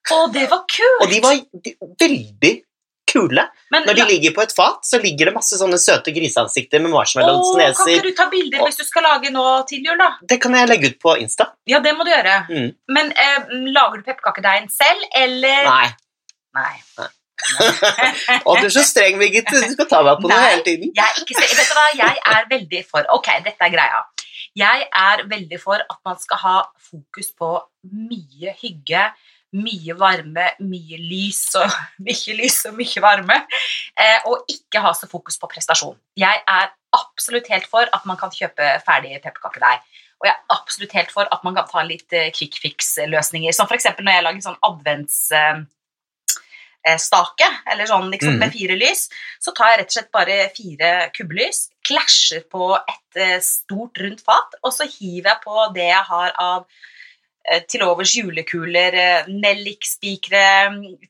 Å, 0.07 0.23
det 0.33 0.47
var 0.49 0.65
kult! 0.71 1.03
Og 1.05 1.13
de 1.13 1.21
var 1.23 1.37
de, 1.37 1.75
veldig 2.01 2.53
kule. 3.17 3.47
Men, 3.73 3.87
Når 3.89 3.99
de 3.99 4.07
ligger 4.13 4.35
på 4.37 4.45
et 4.45 4.55
fat, 4.55 4.81
så 4.87 5.01
ligger 5.03 5.31
det 5.31 5.35
masse 5.37 5.59
sånne 5.59 5.79
søte 5.81 6.15
griseansikter 6.15 6.83
med 6.85 6.95
Åh, 6.95 7.03
neser. 7.59 7.81
kan 7.81 7.93
ikke 7.93 8.07
du 8.07 8.17
ta 8.21 8.29
bilder 8.31 8.65
hvis 8.67 8.81
du 8.81 8.85
skal 8.87 9.07
lage 9.09 9.33
nå 9.35 9.45
til 9.71 9.85
jul, 9.85 9.99
da? 10.01 10.13
Det 10.23 10.41
kan 10.43 10.55
jeg 10.55 10.71
legge 10.71 10.93
ut 10.93 10.99
på 11.03 11.17
Insta. 11.23 11.51
Ja, 11.67 11.81
det 11.85 11.97
må 11.97 12.07
du 12.07 12.13
gjøre. 12.13 12.39
Mm. 12.51 12.71
Men 12.93 13.13
eh, 13.13 13.53
lager 13.75 14.01
du 14.01 14.09
pepperkakedeigen 14.09 14.69
selv, 14.73 15.07
eller 15.17 15.71
Nei. 15.71 15.87
Nei. 16.57 16.75
Å, 18.49 18.55
du 18.57 18.65
er 18.65 18.73
så 18.73 18.83
streng, 18.87 19.19
Birgit. 19.21 19.49
Du 19.51 19.61
skal 19.75 19.89
ta 19.91 20.03
meg 20.07 20.23
på 20.23 20.31
noe 20.31 20.41
hele 20.41 20.65
tiden. 20.67 20.93
Jeg 20.97 21.27
vet 21.27 21.59
du 21.61 21.75
hva? 21.77 21.89
jeg 21.99 22.23
er 22.33 22.47
veldig 22.53 22.83
for 22.89 23.17
Ok, 23.17 23.29
dette 23.45 23.69
er 23.69 23.75
greia. 23.75 24.05
Jeg 24.57 24.87
er 24.89 25.25
veldig 25.29 25.59
for 25.61 25.83
at 25.83 25.99
man 26.07 26.17
skal 26.21 26.41
ha 26.41 26.57
fokus 26.81 27.29
på 27.37 27.51
mye 27.93 28.55
hygge, 28.63 29.03
mye 29.57 29.95
varme, 29.99 30.47
mye 30.61 30.99
lys 31.01 31.43
og 31.61 31.71
mye 32.07 32.37
lys 32.39 32.63
og 32.71 32.77
mye 32.79 33.03
varme. 33.05 33.39
Eh, 33.97 34.19
og 34.31 34.45
ikke 34.53 34.83
ha 34.85 34.93
så 34.97 35.09
fokus 35.11 35.39
på 35.41 35.49
prestasjon. 35.53 35.97
Jeg 36.19 36.43
er 36.47 36.73
absolutt 36.97 37.49
helt 37.53 37.69
for 37.71 37.89
at 37.93 38.05
man 38.09 38.17
kan 38.21 38.33
kjøpe 38.33 38.71
ferdig 38.87 39.19
pepperkakedeig. 39.25 39.81
Og 40.17 40.25
jeg 40.29 40.33
er 40.33 40.55
absolutt 40.55 40.95
helt 40.97 41.11
for 41.13 41.29
at 41.33 41.43
man 41.45 41.57
kan 41.59 41.67
ta 41.69 41.83
litt 41.85 42.13
eh, 42.17 42.31
quick 42.33 42.57
fix-løsninger. 42.63 43.53
Som 43.53 43.69
f.eks. 43.69 43.91
når 43.99 44.15
jeg 44.15 44.25
lager 44.25 44.47
sånn 44.47 44.63
adventsstake, 44.65 45.73
Eh, 46.87 47.73
eller 47.73 47.89
sånn 47.91 48.11
liksom, 48.13 48.37
Mhm. 48.37 48.39
med 48.39 48.53
fire 48.55 48.77
lys, 48.79 49.09
så 49.43 49.53
tar 49.53 49.73
jeg 49.73 49.79
rett 49.81 49.89
og 49.91 49.97
slett 49.97 50.13
bare 50.13 50.37
fire 50.55 50.91
kubbelys, 51.17 51.69
klasjer 51.83 52.45
på 52.49 52.79
et 52.79 53.43
stort, 53.43 53.99
rundt 53.99 54.23
fat, 54.23 54.55
og 54.63 54.73
så 54.73 54.87
hiver 54.87 55.33
jeg 55.33 55.41
på 55.43 55.75
det 55.75 55.89
jeg 55.89 56.05
har 56.05 56.33
av 56.39 56.65
til 57.71 57.83
overs 57.87 58.13
julekuler, 58.17 58.95
eh, 58.99 59.29
nellikspikere, 59.31 60.47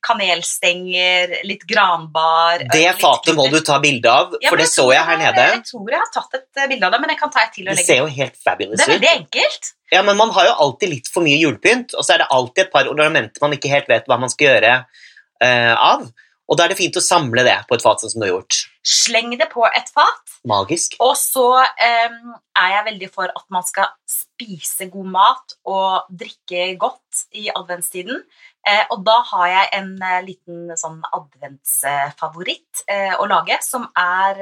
kanelstenger, 0.04 1.32
litt 1.48 1.64
granbar 1.68 2.60
eh, 2.60 2.68
Det 2.72 2.82
litt 2.82 3.00
fatet 3.00 3.36
må 3.38 3.46
du 3.52 3.58
ta 3.64 3.78
bilde 3.82 4.12
av, 4.12 4.36
Ja, 4.42 4.50
for 4.50 4.60
det 4.60 4.68
så 4.70 4.88
jeg 4.92 5.04
her 5.08 5.20
nede. 5.20 5.46
Jeg 5.54 5.64
tror 5.70 5.88
jeg 5.94 6.02
har 6.02 6.12
tatt 6.12 6.38
et 6.40 6.60
eh, 6.60 6.68
bilde 6.72 6.88
av 6.88 6.96
det, 6.96 7.00
men 7.04 7.14
jeg 7.14 7.20
kan 7.22 7.32
ta 7.32 7.46
et 7.46 7.56
til 7.56 7.70
og 7.70 7.80
Det 7.80 7.86
ser 7.88 8.02
jo 8.02 8.10
helt 8.18 8.36
fabulous 8.36 8.76
ut. 8.76 8.84
Det 8.84 8.86
er 8.86 8.94
veldig 8.98 9.12
enkelt. 9.14 9.72
Ja, 9.94 10.02
men 10.02 10.18
man 10.18 10.34
har 10.36 10.50
jo 10.50 10.54
alltid 10.66 10.92
litt 10.92 11.10
for 11.12 11.24
mye 11.24 11.38
julepynt, 11.40 11.96
og 11.96 12.04
så 12.04 12.16
er 12.16 12.24
det 12.24 12.30
alltid 12.36 12.66
et 12.66 12.72
par 12.74 12.90
ornamenter 12.90 13.44
man 13.44 13.56
ikke 13.56 13.72
helt 13.72 13.88
vet 13.90 14.08
hva 14.10 14.18
man 14.20 14.32
skal 14.32 14.50
gjøre 14.50 14.72
uh, 14.82 15.74
av. 15.78 16.08
Og 16.46 16.58
da 16.58 16.66
er 16.66 16.72
det 16.72 16.78
fint 16.78 16.96
å 16.98 17.02
samle 17.02 17.42
det 17.46 17.56
på 17.66 17.74
et 17.74 17.82
fat 17.82 18.02
sånn 18.02 18.12
som 18.12 18.22
du 18.22 18.26
har 18.28 18.36
gjort. 18.36 18.58
Sleng 18.86 19.32
det 19.38 19.48
på 19.50 19.64
et 19.66 19.88
fat. 19.90 20.36
Magisk. 20.46 20.94
Og 21.02 21.16
så 21.18 21.46
um, 21.58 22.34
er 22.54 22.74
jeg 22.76 22.86
veldig 22.92 23.08
for 23.14 23.32
at 23.32 23.46
man 23.50 23.66
skal 23.66 23.90
spise 24.06 24.86
god 24.92 25.08
mat 25.16 25.56
og 25.66 26.06
drikke 26.22 26.68
godt 26.78 27.24
i 27.34 27.48
adventstiden. 27.50 28.22
Eh, 28.66 28.84
og 28.94 29.02
da 29.06 29.16
har 29.32 29.48
jeg 29.50 29.72
en 29.80 29.90
eh, 30.02 30.22
liten 30.26 30.70
sånn 30.78 31.00
adventsfavoritt 31.14 32.86
eh, 32.90 33.14
å 33.18 33.26
lage, 33.30 33.58
som 33.62 33.86
er 33.98 34.40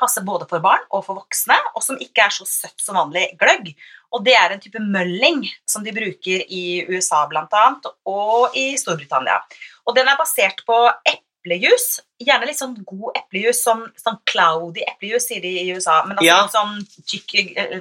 passer 0.00 0.24
både 0.26 0.46
for 0.50 0.62
barn 0.64 0.82
og 0.90 1.04
for 1.06 1.18
voksne, 1.18 1.56
og 1.74 1.82
som 1.84 1.98
ikke 2.02 2.26
er 2.26 2.34
så 2.34 2.46
søtt 2.48 2.80
som 2.82 2.98
vanlig 2.98 3.28
gløgg. 3.40 3.72
Og 4.14 4.24
det 4.24 4.34
er 4.38 4.54
en 4.54 4.62
type 4.62 4.80
mølling 4.80 5.44
som 5.68 5.84
de 5.84 5.92
bruker 5.96 6.44
i 6.48 6.84
USA 6.88 7.24
bl.a. 7.30 7.64
og 8.06 8.56
i 8.56 8.68
Storbritannia. 8.80 9.40
Og 9.86 9.96
den 9.96 10.08
er 10.08 10.18
basert 10.18 10.62
på 10.66 10.76
eplejus. 11.10 12.00
Gjerne 12.22 12.48
litt 12.48 12.58
sånn 12.60 12.76
god 12.86 13.18
eplejus, 13.20 13.60
sånn, 13.66 13.84
sånn 14.00 14.18
cloudy 14.28 14.84
eplejus, 14.86 15.28
sier 15.28 15.42
de 15.44 15.52
i 15.62 15.70
USA. 15.74 16.02
Men 16.06 16.18
altså 16.18 16.26
Ja. 16.26 16.42
litt 16.42 16.56
sånn 16.56 17.06
tykk 17.06 17.56
eh, 17.56 17.80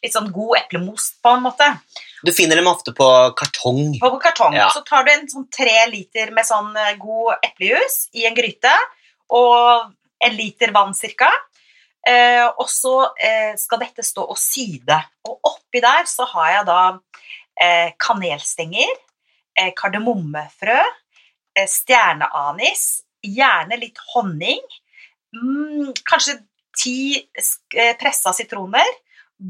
Litt 0.00 0.14
sånn 0.14 0.30
god 0.32 0.56
eplemos, 0.56 1.10
på 1.20 1.28
en 1.34 1.42
måte. 1.42 1.66
Du 2.24 2.30
finner 2.32 2.56
dem 2.56 2.68
ofte 2.70 2.92
på 2.96 3.04
kartong. 3.36 3.98
På 4.00 4.08
kartong. 4.22 4.54
Ja. 4.56 4.70
Så 4.72 4.80
tar 4.86 5.04
du 5.04 5.10
en 5.12 5.26
sånn 5.28 5.48
tre 5.52 5.74
liter 5.90 6.30
med 6.32 6.46
sånn 6.46 6.70
eh, 6.78 6.94
god 6.96 7.42
eplejus 7.44 8.06
i 8.16 8.24
en 8.24 8.36
gryte, 8.38 8.70
og 9.28 9.90
en 10.24 10.36
liter 10.38 10.72
vann 10.72 10.94
cirka. 10.96 11.28
Eh, 12.08 12.46
og 12.56 12.68
så 12.72 12.94
eh, 13.20 13.52
skal 13.60 13.82
dette 13.82 14.04
stå 14.06 14.24
og 14.24 14.38
syde. 14.40 14.96
Og 15.28 15.50
oppi 15.52 15.82
der 15.84 16.08
så 16.08 16.24
har 16.32 16.54
jeg 16.54 16.68
da 16.70 16.80
eh, 17.60 17.92
kanelstenger, 18.00 18.94
eh, 19.58 19.72
kardemommefrø, 19.76 20.78
eh, 21.58 21.68
stjerneanis, 21.68 22.86
gjerne 23.20 23.76
litt 23.80 24.00
honning, 24.14 24.62
mm, 25.36 25.92
kanskje 26.08 26.38
ti 26.76 27.20
eh, 27.20 27.94
pressa 28.00 28.32
sitroner. 28.36 28.88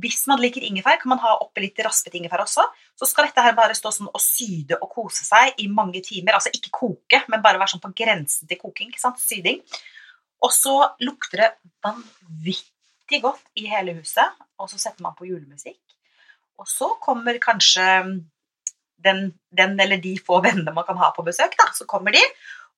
Hvis 0.03 0.23
man 0.31 0.39
liker 0.39 0.63
ingefær, 0.63 1.01
kan 1.01 1.11
man 1.11 1.23
ha 1.23 1.33
oppi 1.43 1.65
litt 1.65 1.81
raspet 1.83 2.15
ingefær 2.15 2.45
også. 2.45 2.63
Så 2.99 3.09
skal 3.11 3.27
dette 3.27 3.43
her 3.43 3.57
bare 3.59 3.75
stå 3.75 3.91
sånn 3.95 4.11
og 4.11 4.23
syde 4.23 4.79
og 4.79 4.91
kose 4.93 5.25
seg 5.27 5.59
i 5.59 5.67
mange 5.71 5.99
timer. 6.07 6.37
Altså 6.39 6.53
ikke 6.55 6.71
koke, 6.77 7.25
men 7.27 7.43
bare 7.43 7.59
være 7.59 7.73
sånn 7.73 7.83
på 7.83 7.91
grensen 7.99 8.51
til 8.51 8.61
koking. 8.61 8.93
Syding. 9.19 9.59
Og 10.41 10.53
så 10.55 10.75
lukter 11.05 11.45
det 11.45 11.51
vanvittig 11.85 13.21
godt 13.23 13.43
i 13.61 13.67
hele 13.69 13.97
huset, 13.99 14.39
og 14.61 14.71
så 14.71 14.81
setter 14.81 15.05
man 15.05 15.17
på 15.19 15.29
julemusikk. 15.29 15.81
Og 16.61 16.69
så 16.69 16.93
kommer 17.01 17.41
kanskje 17.41 17.87
den, 19.01 19.31
den 19.57 19.77
eller 19.81 20.01
de 20.01 20.15
få 20.25 20.41
vennene 20.45 20.75
man 20.77 20.87
kan 20.89 20.99
ha 21.01 21.11
på 21.17 21.25
besøk, 21.27 21.57
da, 21.59 21.71
så 21.77 21.87
kommer 21.89 22.15
de. 22.17 22.23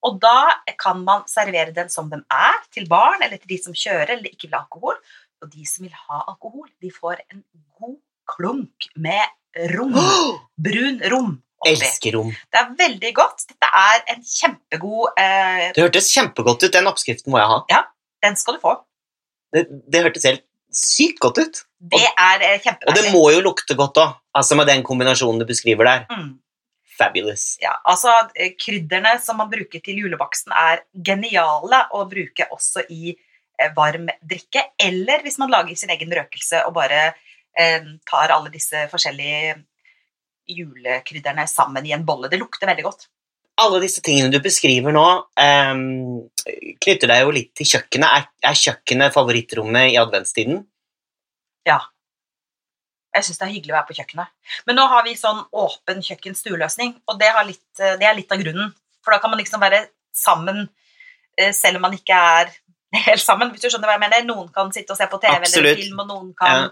Og 0.06 0.18
da 0.22 0.50
kan 0.78 1.02
man 1.06 1.26
servere 1.30 1.74
den 1.74 1.90
som 1.90 2.08
den 2.10 2.24
er, 2.30 2.58
til 2.74 2.88
barn 2.90 3.22
eller 3.22 3.38
til 3.38 3.54
de 3.54 3.60
som 3.62 3.76
kjører 3.76 4.16
eller 4.16 4.32
ikke 4.32 4.48
vil 4.48 4.56
ha 4.58 4.64
alkohol. 4.64 4.98
Og 5.42 5.50
de 5.50 5.66
som 5.66 5.86
vil 5.86 5.94
ha 6.08 6.22
alkohol, 6.30 6.68
de 6.82 6.90
får 6.94 7.22
en 7.30 7.42
god 7.78 7.98
klunk 8.34 8.90
med 8.94 9.22
rom. 9.74 9.94
Brun 10.66 11.02
rom. 11.12 11.32
Oppi. 11.62 11.72
Elsker 11.72 12.16
rom. 12.18 12.30
Det 12.52 12.60
er 12.60 12.70
veldig 12.78 13.12
godt. 13.16 13.46
Dette 13.52 13.72
er 13.82 14.04
en 14.14 14.22
kjempegod 14.26 15.20
eh, 15.22 15.66
Det 15.76 15.84
hørtes 15.86 16.10
kjempegodt 16.12 16.66
ut. 16.66 16.72
Den 16.74 16.90
oppskriften 16.90 17.34
må 17.34 17.40
jeg 17.42 17.52
ha. 17.54 17.60
Ja, 17.72 17.84
Den 18.24 18.38
skal 18.40 18.58
du 18.58 18.64
få. 18.64 18.76
Det, 19.52 19.66
det 19.92 20.04
hørtes 20.06 20.26
helt 20.28 20.46
sykt 20.72 21.20
godt 21.22 21.40
ut. 21.42 21.64
Det 21.92 22.04
er 22.10 22.44
kjempegodt. 22.62 22.88
Og 22.90 22.98
det 22.98 23.10
må 23.14 23.24
jo 23.34 23.42
lukte 23.44 23.76
godt 23.78 24.00
òg, 24.00 24.14
altså 24.38 24.56
med 24.58 24.70
den 24.70 24.84
kombinasjonen 24.86 25.42
du 25.42 25.48
beskriver 25.48 25.88
der. 25.88 26.06
Mm. 26.10 26.30
Fabulous. 26.98 27.56
Ja, 27.62 27.74
altså 27.88 28.12
eh, 28.34 28.54
Krydderne 28.58 29.16
som 29.22 29.38
man 29.40 29.50
bruker 29.52 29.82
til 29.84 30.02
julebaksten, 30.04 30.52
er 30.52 30.84
geniale 30.92 31.84
å 31.96 32.04
bruke 32.10 32.46
også 32.52 32.84
i 32.92 33.14
eh, 33.14 33.72
varm 33.76 34.08
drikke. 34.20 34.68
Eller 34.80 35.24
hvis 35.24 35.38
man 35.42 35.52
lager 35.52 35.78
sin 35.78 35.92
egen 35.94 36.12
røkelse 36.12 36.64
og 36.68 36.76
bare 36.76 37.04
eh, 37.58 37.92
tar 38.08 38.34
alle 38.34 38.52
disse 38.52 38.86
forskjellige 38.92 39.56
julekrydderne 40.48 41.46
sammen 41.50 41.86
i 41.86 41.94
en 41.96 42.06
bolle. 42.06 42.30
Det 42.32 42.40
lukter 42.40 42.70
veldig 42.70 42.86
godt. 42.86 43.08
Alle 43.62 43.82
disse 43.82 44.00
tingene 44.04 44.32
du 44.32 44.38
beskriver 44.42 44.94
nå, 44.96 45.06
um, 45.36 45.82
knytter 46.82 47.10
deg 47.10 47.22
jo 47.22 47.32
litt 47.36 47.50
til 47.58 47.68
kjøkkenet. 47.74 48.08
Er, 48.08 48.28
er 48.48 48.58
kjøkkenet 48.58 49.14
favorittrommet 49.14 49.92
i 49.92 49.98
adventstiden? 50.00 50.62
Ja. 51.68 51.78
Jeg 53.12 53.26
syns 53.26 53.42
det 53.42 53.46
er 53.46 53.52
hyggelig 53.52 53.74
å 53.74 53.76
være 53.76 53.88
på 53.90 53.98
kjøkkenet. 53.98 54.32
Men 54.66 54.80
nå 54.80 54.86
har 54.88 55.04
vi 55.04 55.12
sånn 55.20 55.42
åpen 55.52 56.00
kjøkken-stueløsning, 56.04 56.94
og 57.12 57.20
det, 57.20 57.28
har 57.36 57.44
litt, 57.44 57.66
eh, 57.78 57.98
det 58.00 58.08
er 58.08 58.16
litt 58.16 58.32
av 58.32 58.40
grunnen. 58.40 58.72
For 59.04 59.12
da 59.12 59.20
kan 59.20 59.34
man 59.34 59.42
liksom 59.42 59.60
være 59.60 59.84
sammen 60.16 60.64
eh, 61.36 61.52
selv 61.52 61.76
om 61.76 61.86
man 61.90 61.98
ikke 61.98 62.16
er 62.16 62.56
helt 63.10 63.22
sammen. 63.22 63.52
hvis 63.52 63.66
du 63.66 63.68
skjønner 63.68 63.90
hva 63.90 63.98
jeg 63.98 64.04
mener. 64.06 64.26
Noen 64.32 64.48
kan 64.54 64.72
sitte 64.72 64.96
og 64.96 65.00
se 65.00 65.08
på 65.12 65.20
TV 65.20 65.44
eller 65.44 65.80
film, 65.84 66.00
og 66.00 66.08
noen 66.08 66.34
kan 66.38 66.64
Ja. 66.64 66.66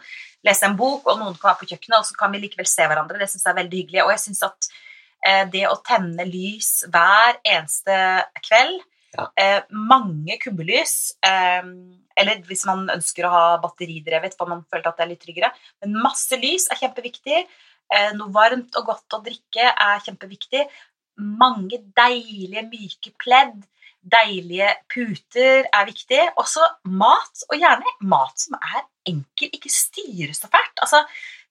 Lese 0.47 0.67
en 0.69 0.77
bok, 0.79 1.07
og 1.07 1.19
noen 1.21 1.35
kan 1.37 1.51
være 1.51 1.61
på 1.63 1.69
kjøkkenet, 1.73 1.99
og 1.99 2.07
så 2.09 2.17
kan 2.19 2.33
vi 2.33 2.41
likevel 2.45 2.69
se 2.69 2.87
hverandre. 2.89 3.19
Det 3.21 3.29
syns 3.29 3.45
jeg 3.45 3.53
er 3.53 3.59
veldig 3.63 3.81
hyggelig. 3.83 4.05
Og 4.05 4.13
jeg 4.15 4.23
syns 4.25 4.43
at 4.47 4.69
eh, 5.27 5.43
det 5.53 5.67
å 5.69 5.77
tenne 5.85 6.25
lys 6.29 6.71
hver 6.89 7.41
eneste 7.45 7.97
kveld, 8.47 8.81
Ja. 9.11 9.27
eh, 9.37 9.63
mange 9.75 10.37
kubbelys, 10.39 11.13
eh, 11.27 11.63
eller 12.17 12.43
hvis 12.47 12.65
man 12.69 12.85
ønsker 12.95 13.27
å 13.27 13.33
ha 13.35 13.59
batteridrevet, 13.59 14.37
for 14.39 14.47
man 14.47 14.63
føler 14.71 14.87
at 14.87 14.97
det 14.97 15.05
er 15.05 15.11
litt 15.11 15.25
tryggere, 15.25 15.51
men 15.83 15.99
masse 16.03 16.37
lys 16.39 16.69
er 16.71 16.79
kjempeviktig. 16.79 17.43
Eh, 17.91 18.13
noe 18.15 18.31
varmt 18.31 18.77
og 18.79 18.87
godt 18.87 19.17
å 19.19 19.23
drikke 19.25 19.67
er 19.67 20.01
kjempeviktig. 20.07 20.63
Mange 21.19 21.81
deilige, 21.99 22.63
myke 22.71 23.11
pledd, 23.19 23.65
deilige 24.01 24.69
puter 24.93 25.67
er 25.69 25.89
viktig. 25.89 26.21
Også 26.41 26.65
mat, 26.89 27.47
og 27.51 27.57
gjerne 27.61 27.95
mat 28.09 28.37
som 28.41 28.59
er 28.61 28.85
enkel, 29.11 29.51
ikke 29.53 29.73
styres 29.73 30.43
så 30.43 30.51
fælt. 30.53 30.77
Altså, 30.85 31.03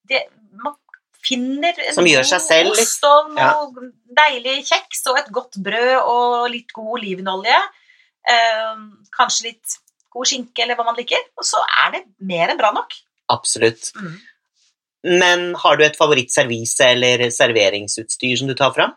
det, 0.09 0.25
man 0.63 0.77
finner 1.25 1.75
Som 1.93 2.07
gjør 2.07 2.25
seg 2.27 2.41
selv 2.45 2.79
ost 2.79 3.03
og 3.07 3.33
noe 3.35 3.89
deilig 4.15 4.61
kjeks 4.69 5.03
og 5.11 5.19
et 5.19 5.29
godt 5.35 5.59
brød 5.63 5.97
og 5.99 6.47
litt 6.53 6.71
god 6.75 6.95
olivenolje. 6.97 7.59
Eh, 8.29 8.81
kanskje 9.15 9.49
litt 9.49 9.77
god 10.09 10.29
skinke 10.29 10.63
eller 10.63 10.79
hva 10.79 10.87
man 10.87 10.97
liker. 10.97 11.21
Og 11.37 11.47
så 11.47 11.61
er 11.85 11.97
det 11.97 12.03
mer 12.25 12.53
enn 12.53 12.59
bra 12.59 12.71
nok. 12.75 12.95
Absolutt. 13.29 13.91
Mm. 13.99 14.15
Men 15.19 15.45
har 15.59 15.77
du 15.77 15.85
et 15.85 15.99
favorittservise 15.99 16.89
eller 16.95 17.29
serveringsutstyr 17.31 18.41
som 18.41 18.49
du 18.49 18.55
tar 18.57 18.73
fram? 18.75 18.95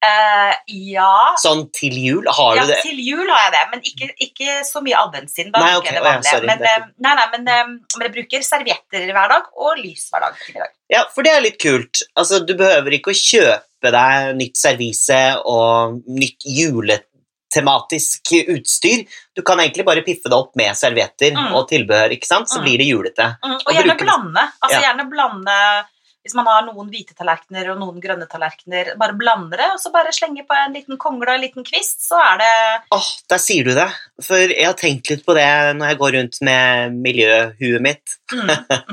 Eh, 0.00 0.54
ja 0.94 1.34
Sånn 1.42 1.64
til 1.74 1.90
jul, 1.98 2.26
har 2.30 2.54
ja, 2.54 2.62
du 2.62 2.68
det? 2.70 2.76
Ja, 2.76 2.82
til 2.86 2.98
jul 3.02 3.26
har 3.32 3.40
jeg 3.48 3.52
det, 3.56 3.62
men 3.72 3.80
ikke, 3.82 4.06
ikke 4.28 4.58
så 4.64 4.78
mye 4.84 4.94
adventstiden. 4.94 5.50
Da 5.50 5.58
Nei, 5.58 5.72
bruker 5.74 5.88
ok, 5.88 5.88
jeg 5.90 6.02
det 6.04 6.30
ja, 6.30 6.40
men, 6.46 6.62
eh, 6.62 6.84
nei, 7.02 7.14
nei, 7.18 7.24
men, 7.32 7.48
eh, 7.48 7.64
men 7.98 8.04
jeg 8.06 8.12
bruker 8.14 8.44
servietter 8.46 9.08
hver 9.16 9.28
dag 9.32 9.48
og 9.58 9.78
lys 9.82 10.04
hver 10.12 10.20
dag. 10.28 10.36
til. 10.46 10.62
Ja, 10.94 11.02
for 11.14 11.22
det 11.26 11.32
er 11.34 11.40
litt 11.42 11.58
kult. 11.58 12.04
Altså, 12.16 12.38
du 12.46 12.54
behøver 12.54 12.94
ikke 12.94 13.10
å 13.10 13.18
kjøpe 13.18 13.90
deg 13.90 14.36
nytt 14.38 14.56
servise 14.56 15.18
og 15.44 15.98
nytt 16.06 16.46
juletematisk 16.46 18.32
utstyr. 18.54 19.02
Du 19.34 19.42
kan 19.42 19.58
egentlig 19.58 19.84
bare 19.84 20.02
piffe 20.06 20.30
det 20.30 20.38
opp 20.38 20.54
med 20.56 20.76
servietter 20.78 21.34
Mm. 21.34 21.54
og 21.54 21.68
tilbehør, 21.68 22.10
ikke 22.14 22.26
sant? 22.26 22.46
så 22.48 22.58
Mm. 22.60 22.64
blir 22.64 22.78
det 22.78 22.86
julete. 22.86 23.26
Mm, 23.42 23.54
og 23.54 23.62
Og 23.66 23.74
gjerne 23.74 23.96
bruker- 23.96 24.06
blande. 24.06 24.52
Altså 24.62 24.80
Ja. 24.80 24.92
gjerne 24.94 25.10
blande 25.10 25.86
Hvis 26.28 26.36
man 26.36 26.44
har 26.44 26.66
noen 26.66 26.90
hvite 26.92 27.14
tallerkener 27.16 27.70
og 27.72 27.78
noen 27.80 28.02
grønne 28.04 28.26
tallerkener, 28.28 28.90
bare 29.00 29.14
blander 29.16 29.62
det, 29.62 29.68
og 29.72 29.78
så 29.80 29.88
bare 29.94 30.12
slenger 30.12 30.44
på 30.44 30.52
en 30.52 30.74
liten 30.76 30.98
kongle 31.00 31.30
og 31.30 31.38
en 31.38 31.44
liten 31.46 31.64
kvist, 31.64 32.02
så 32.04 32.18
er 32.20 32.42
det 32.42 32.48
Åh, 32.92 33.06
der 33.32 33.40
sier 33.40 33.64
du 33.64 33.70
det. 33.72 33.86
For 34.20 34.42
jeg 34.44 34.66
har 34.66 34.76
tenkt 34.76 35.08
litt 35.08 35.24
på 35.24 35.32
det 35.38 35.46
når 35.78 35.94
jeg 35.94 35.98
går 36.02 36.12
rundt 36.18 36.36
med 36.44 36.98
miljøhuet 37.06 37.84
mitt. 37.86 38.18
mm, 38.34 38.50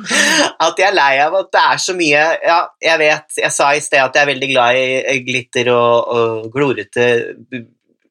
At 0.70 0.80
jeg 0.80 0.88
er 0.88 0.96
lei 0.96 1.12
av 1.26 1.36
at 1.42 1.52
det 1.52 1.64
er 1.74 1.82
så 1.84 1.98
mye 1.98 2.24
Ja, 2.46 2.62
jeg 2.88 3.02
vet, 3.04 3.28
jeg 3.42 3.52
sa 3.58 3.68
i 3.76 3.84
sted 3.84 4.00
at 4.00 4.16
jeg 4.16 4.24
er 4.24 4.32
veldig 4.32 4.50
glad 4.54 4.80
i 4.80 5.20
glitter 5.28 5.74
og, 5.76 6.16
og 6.16 6.48
glorete 6.56 7.10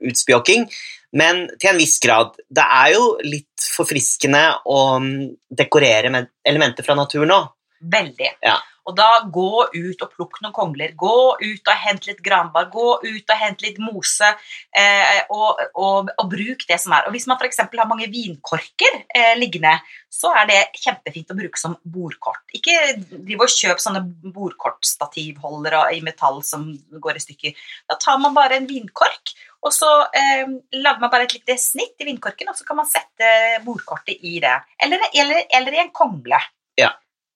utspjåking, 0.04 0.68
men 1.16 1.46
til 1.56 1.70
en 1.72 1.80
viss 1.80 1.96
grad. 2.02 2.36
Det 2.44 2.68
er 2.76 2.92
jo 2.98 3.08
litt 3.24 3.64
forfriskende 3.72 4.44
å 4.68 4.84
mm, 5.00 5.16
dekorere 5.64 6.12
med 6.12 6.28
elementer 6.44 6.84
fra 6.84 7.00
naturen 7.00 7.32
òg. 7.38 7.50
veldig. 7.80 8.30
Ja. 8.44 8.60
Og 8.84 8.96
da 8.98 9.08
gå 9.32 9.64
ut 9.72 10.04
og 10.04 10.12
plukk 10.12 10.40
noen 10.42 10.54
kongler. 10.56 10.94
Gå 10.98 11.16
ut 11.40 11.70
og 11.72 11.82
hent 11.84 12.08
litt 12.08 12.20
granbar. 12.24 12.68
Gå 12.72 12.88
ut 13.04 13.32
og 13.32 13.40
hent 13.40 13.64
litt 13.64 13.80
mose, 13.82 14.28
eh, 14.76 15.22
og, 15.32 15.62
og, 15.72 16.10
og 16.20 16.30
bruk 16.32 16.66
det 16.68 16.78
som 16.82 16.96
er. 16.96 17.08
Og 17.08 17.16
hvis 17.16 17.28
man 17.30 17.40
f.eks. 17.40 17.62
har 17.64 17.90
mange 17.90 18.10
vinkorker 18.12 19.00
eh, 19.08 19.32
liggende, 19.40 19.78
så 20.12 20.30
er 20.36 20.50
det 20.50 20.60
kjempefint 20.78 21.32
å 21.32 21.38
bruke 21.38 21.60
som 21.60 21.78
bordkort. 21.96 22.44
Ikke 22.54 22.76
driv 23.00 23.46
og 23.46 23.50
kjøp 23.50 23.80
sånne 23.82 24.04
bordkortstativholdere 24.34 25.86
i 25.96 26.02
metall 26.04 26.42
som 26.46 26.68
går 27.02 27.18
i 27.18 27.24
stykker. 27.24 27.64
Da 27.90 27.98
tar 28.00 28.20
man 28.22 28.36
bare 28.36 28.60
en 28.60 28.68
vinkork, 28.70 29.34
og 29.64 29.72
så 29.72 29.90
eh, 30.12 30.44
lager 30.76 31.00
man 31.00 31.12
bare 31.12 31.26
et 31.26 31.38
lite 31.38 31.56
snitt 31.60 31.96
i 32.02 32.08
vinkorken, 32.10 32.50
og 32.52 32.58
så 32.58 32.66
kan 32.68 32.78
man 32.82 32.90
sette 32.90 33.30
bordkortet 33.64 34.20
i 34.20 34.36
det. 34.44 34.58
Eller, 34.84 35.08
eller, 35.14 35.46
eller 35.56 35.78
i 35.78 35.82
en 35.86 35.94
kongle. 35.94 36.40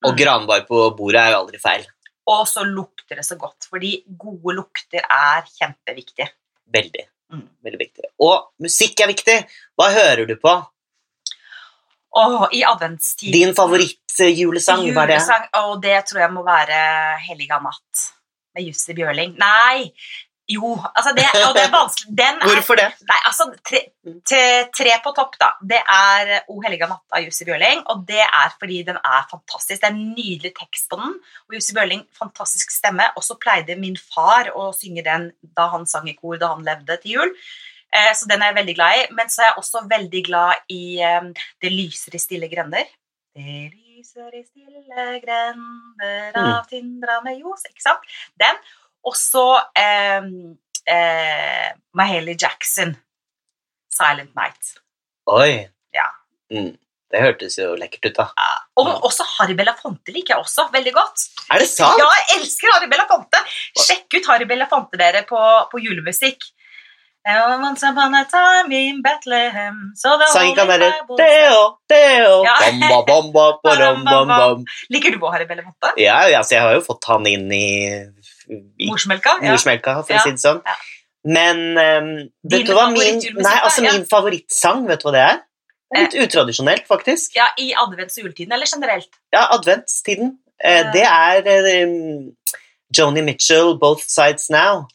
Og 0.05 0.13
Mm. 0.13 0.17
granbar 0.17 0.67
på 0.67 0.97
bordet 0.97 1.21
er 1.21 1.31
jo 1.33 1.41
aldri 1.43 1.59
feil. 1.59 1.87
Og 2.29 2.47
så 2.47 2.63
lukter 2.65 3.17
det 3.17 3.25
så 3.25 3.37
godt, 3.39 3.67
fordi 3.71 4.05
gode 4.07 4.55
lukter 4.55 5.01
er 5.01 5.43
kjempeviktig. 5.59 6.29
Veldig. 6.73 7.07
Mm. 7.33 7.49
Veldig 7.65 7.79
viktig. 7.79 8.05
Og 8.21 8.51
musikk 8.61 9.01
er 9.01 9.09
viktig. 9.09 9.39
Hva 9.79 9.91
hører 9.93 10.27
du 10.27 10.37
på? 10.37 10.53
Åh, 12.19 12.49
I 12.53 12.63
adventstid 12.65 13.33
Din 13.33 13.55
favorittjulesang, 13.55 14.87
hva 14.93 15.03
er 15.05 15.11
det? 15.13 15.19
Julesang, 15.19 15.49
og 15.55 15.83
det 15.83 16.07
tror 16.07 16.21
jeg 16.21 16.31
må 16.33 16.43
være 16.45 17.19
'Helliga 17.21 17.61
natt' 17.61 18.13
med 18.55 18.65
Jussi 18.65 18.95
Bjørling. 18.95 19.37
Nei! 19.39 19.93
Jo, 20.49 20.71
altså 20.97 21.13
det, 21.13 21.27
og 21.45 21.51
det 21.53 21.63
er 21.67 21.73
vanskelig. 21.75 22.15
Den 22.17 22.39
er 22.41 22.49
Hvorfor 22.49 22.79
det? 22.81 22.87
Nei, 23.05 23.17
altså 23.29 23.45
tre, 23.69 23.81
tre, 24.25 24.45
tre 24.73 24.95
på 25.05 25.11
topp, 25.17 25.35
da. 25.41 25.51
Det 25.73 25.81
er 25.83 26.31
O 26.49 26.57
helliga 26.65 26.89
natt 26.89 27.05
av 27.13 27.21
Jussi 27.27 27.45
Bjørling. 27.45 27.83
Og 27.93 28.07
det 28.09 28.23
er 28.25 28.55
fordi 28.55 28.79
den 28.87 28.97
er 28.97 29.27
fantastisk. 29.29 29.83
Det 29.83 29.91
er 29.91 29.93
en 29.93 30.15
nydelig 30.17 30.55
tekst 30.57 30.89
på 30.89 30.97
den. 31.03 31.19
Og 31.51 31.59
Jussi 31.59 31.77
Bjørling, 31.77 32.07
fantastisk 32.17 32.73
stemme. 32.73 33.11
Og 33.21 33.27
så 33.27 33.37
pleide 33.37 33.77
min 33.77 33.99
far 34.01 34.49
å 34.57 34.71
synge 34.77 35.05
den 35.05 35.29
da 35.59 35.69
han 35.75 35.85
sang 35.91 36.09
i 36.09 36.17
kor 36.17 36.41
da 36.41 36.55
han 36.55 36.65
levde 36.65 36.97
til 37.03 37.19
jul. 37.19 37.37
Eh, 37.93 38.15
så 38.17 38.29
den 38.33 38.41
er 38.41 38.55
jeg 38.55 38.61
veldig 38.63 38.79
glad 38.81 39.03
i. 39.03 39.05
Men 39.21 39.29
så 39.35 39.45
er 39.45 39.51
jeg 39.51 39.61
også 39.67 39.85
veldig 39.93 40.25
glad 40.31 40.65
i 40.73 40.83
eh, 41.05 41.29
Det 41.61 41.75
lyser 41.77 42.17
i 42.17 42.25
stille 42.25 42.49
grender. 42.49 42.89
Det 43.37 43.69
lyser 43.69 44.33
i 44.33 44.43
stille 44.49 45.09
grender 45.21 46.41
av 46.41 46.65
tindrende 46.73 47.37
ljos. 47.37 47.69
Ikke 47.69 47.85
sant? 47.85 48.13
Den. 48.41 48.65
Og 49.07 49.15
så 49.17 49.45
eh, 49.79 50.27
eh, 50.91 51.69
Mahalie 51.95 52.37
Jackson. 52.41 52.97
'Silent 53.93 54.35
Night'. 54.39 54.77
Oi. 55.27 55.69
Ja. 55.93 56.07
Mm. 56.55 56.77
Det 57.09 57.23
hørtes 57.23 57.57
jo 57.59 57.73
lekkert 57.81 58.11
ut, 58.11 58.19
da. 58.19 58.27
Ja. 58.37 58.51
Og 58.79 58.91
også 59.09 59.25
Harry 59.39 59.57
Belafonte 59.57 60.13
liker 60.13 60.35
jeg 60.35 60.45
også 60.45 60.67
veldig 60.75 60.93
godt. 60.93 61.25
Er 61.49 61.63
det 61.63 61.69
sant? 61.73 61.97
Ja, 61.99 62.09
jeg 62.21 62.43
elsker 62.43 62.69
Harry 62.75 62.89
Belafonte! 62.93 63.41
Sjekk 63.81 64.19
ut 64.19 64.29
Harry 64.29 64.45
Belafonte 64.51 65.01
dere 65.01 65.25
på, 65.29 65.41
på 65.73 65.81
julemusikk. 65.81 66.51
Once 67.29 67.83
upon 67.85 68.15
a 68.15 68.25
time 68.25 68.73
in 68.73 69.03
Bethlehem 69.03 69.93
so 69.97 70.15
the 70.17 70.29
Sang 70.33 70.49
ikke 70.49 70.65
han 70.65 70.71
derre 70.71 70.93
Deo, 71.19 71.59
deo, 71.91 72.39
Ja. 72.47 72.55
bamba, 72.63 73.03
bamba, 73.05 73.47
badam, 73.65 74.05
bam, 74.05 74.29
bam. 74.29 74.63
Liker 74.89 75.13
du 75.13 75.27
Harry 75.27 75.45
Belafonte? 75.49 75.93
Ja, 76.01 76.23
altså, 76.39 76.55
jeg 76.55 76.63
har 76.63 76.79
jo 76.79 76.85
fått 76.87 77.05
han 77.11 77.27
inn 77.29 77.51
i 77.53 77.67
Morsmelka? 78.89 79.37
Ja. 79.43 79.53
morsmelka, 79.55 79.99
for 80.07 80.19
å 80.19 80.23
si 80.25 80.35
det 80.37 80.43
sånn. 80.43 80.63
Men 81.29 81.61
um, 81.77 82.11
vet 82.49 82.67
du 82.69 82.73
hva 82.77 82.89
min, 82.95 83.21
nei, 83.21 83.55
altså. 83.61 83.85
Min 83.85 84.07
favorittsang, 84.09 84.87
vet 84.89 85.03
du 85.03 85.09
hva 85.09 85.15
det 85.17 85.25
er? 85.27 85.41
Litt 85.97 86.15
utradisjonelt, 86.21 86.85
faktisk. 86.89 87.33
ja, 87.37 87.49
I 87.57 87.73
advents- 87.81 88.19
og 88.21 88.27
juletiden, 88.27 88.53
eller 88.53 88.69
generelt? 88.69 89.09
Ja, 89.33 89.47
adventstiden. 89.57 90.35
Eh, 90.61 90.85
det 90.93 91.05
er 91.07 91.49
um, 91.87 92.31
Joni 92.97 93.23
Mitchell, 93.25 93.77
'Both 93.79 94.05
Sides 94.09 94.49
Now'. 94.51 94.87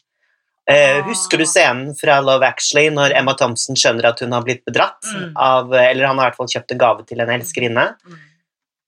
Uh, 0.64 0.72
Ah. 0.74 1.02
Husker 1.04 1.36
du 1.36 1.44
scenen 1.44 1.92
fra 1.98 2.20
Love 2.24 2.46
Actually 2.46 2.88
når 2.88 3.12
Emma 3.18 3.34
Thompson 3.36 3.76
skjønner 3.76 4.06
at 4.08 4.20
hun 4.24 4.32
har 4.32 4.40
blitt 4.46 4.62
bedratt? 4.64 5.04
Mm. 5.04 5.34
Av, 5.36 5.72
eller 5.76 6.06
han 6.06 6.16
har 6.16 6.24
i 6.24 6.30
hvert 6.30 6.38
fall 6.38 6.48
kjøpt 6.48 6.72
en 6.72 6.80
gave 6.80 7.04
til 7.04 7.20
en 7.20 7.32
elskerinne? 7.34 7.84
Mm. 8.00 8.22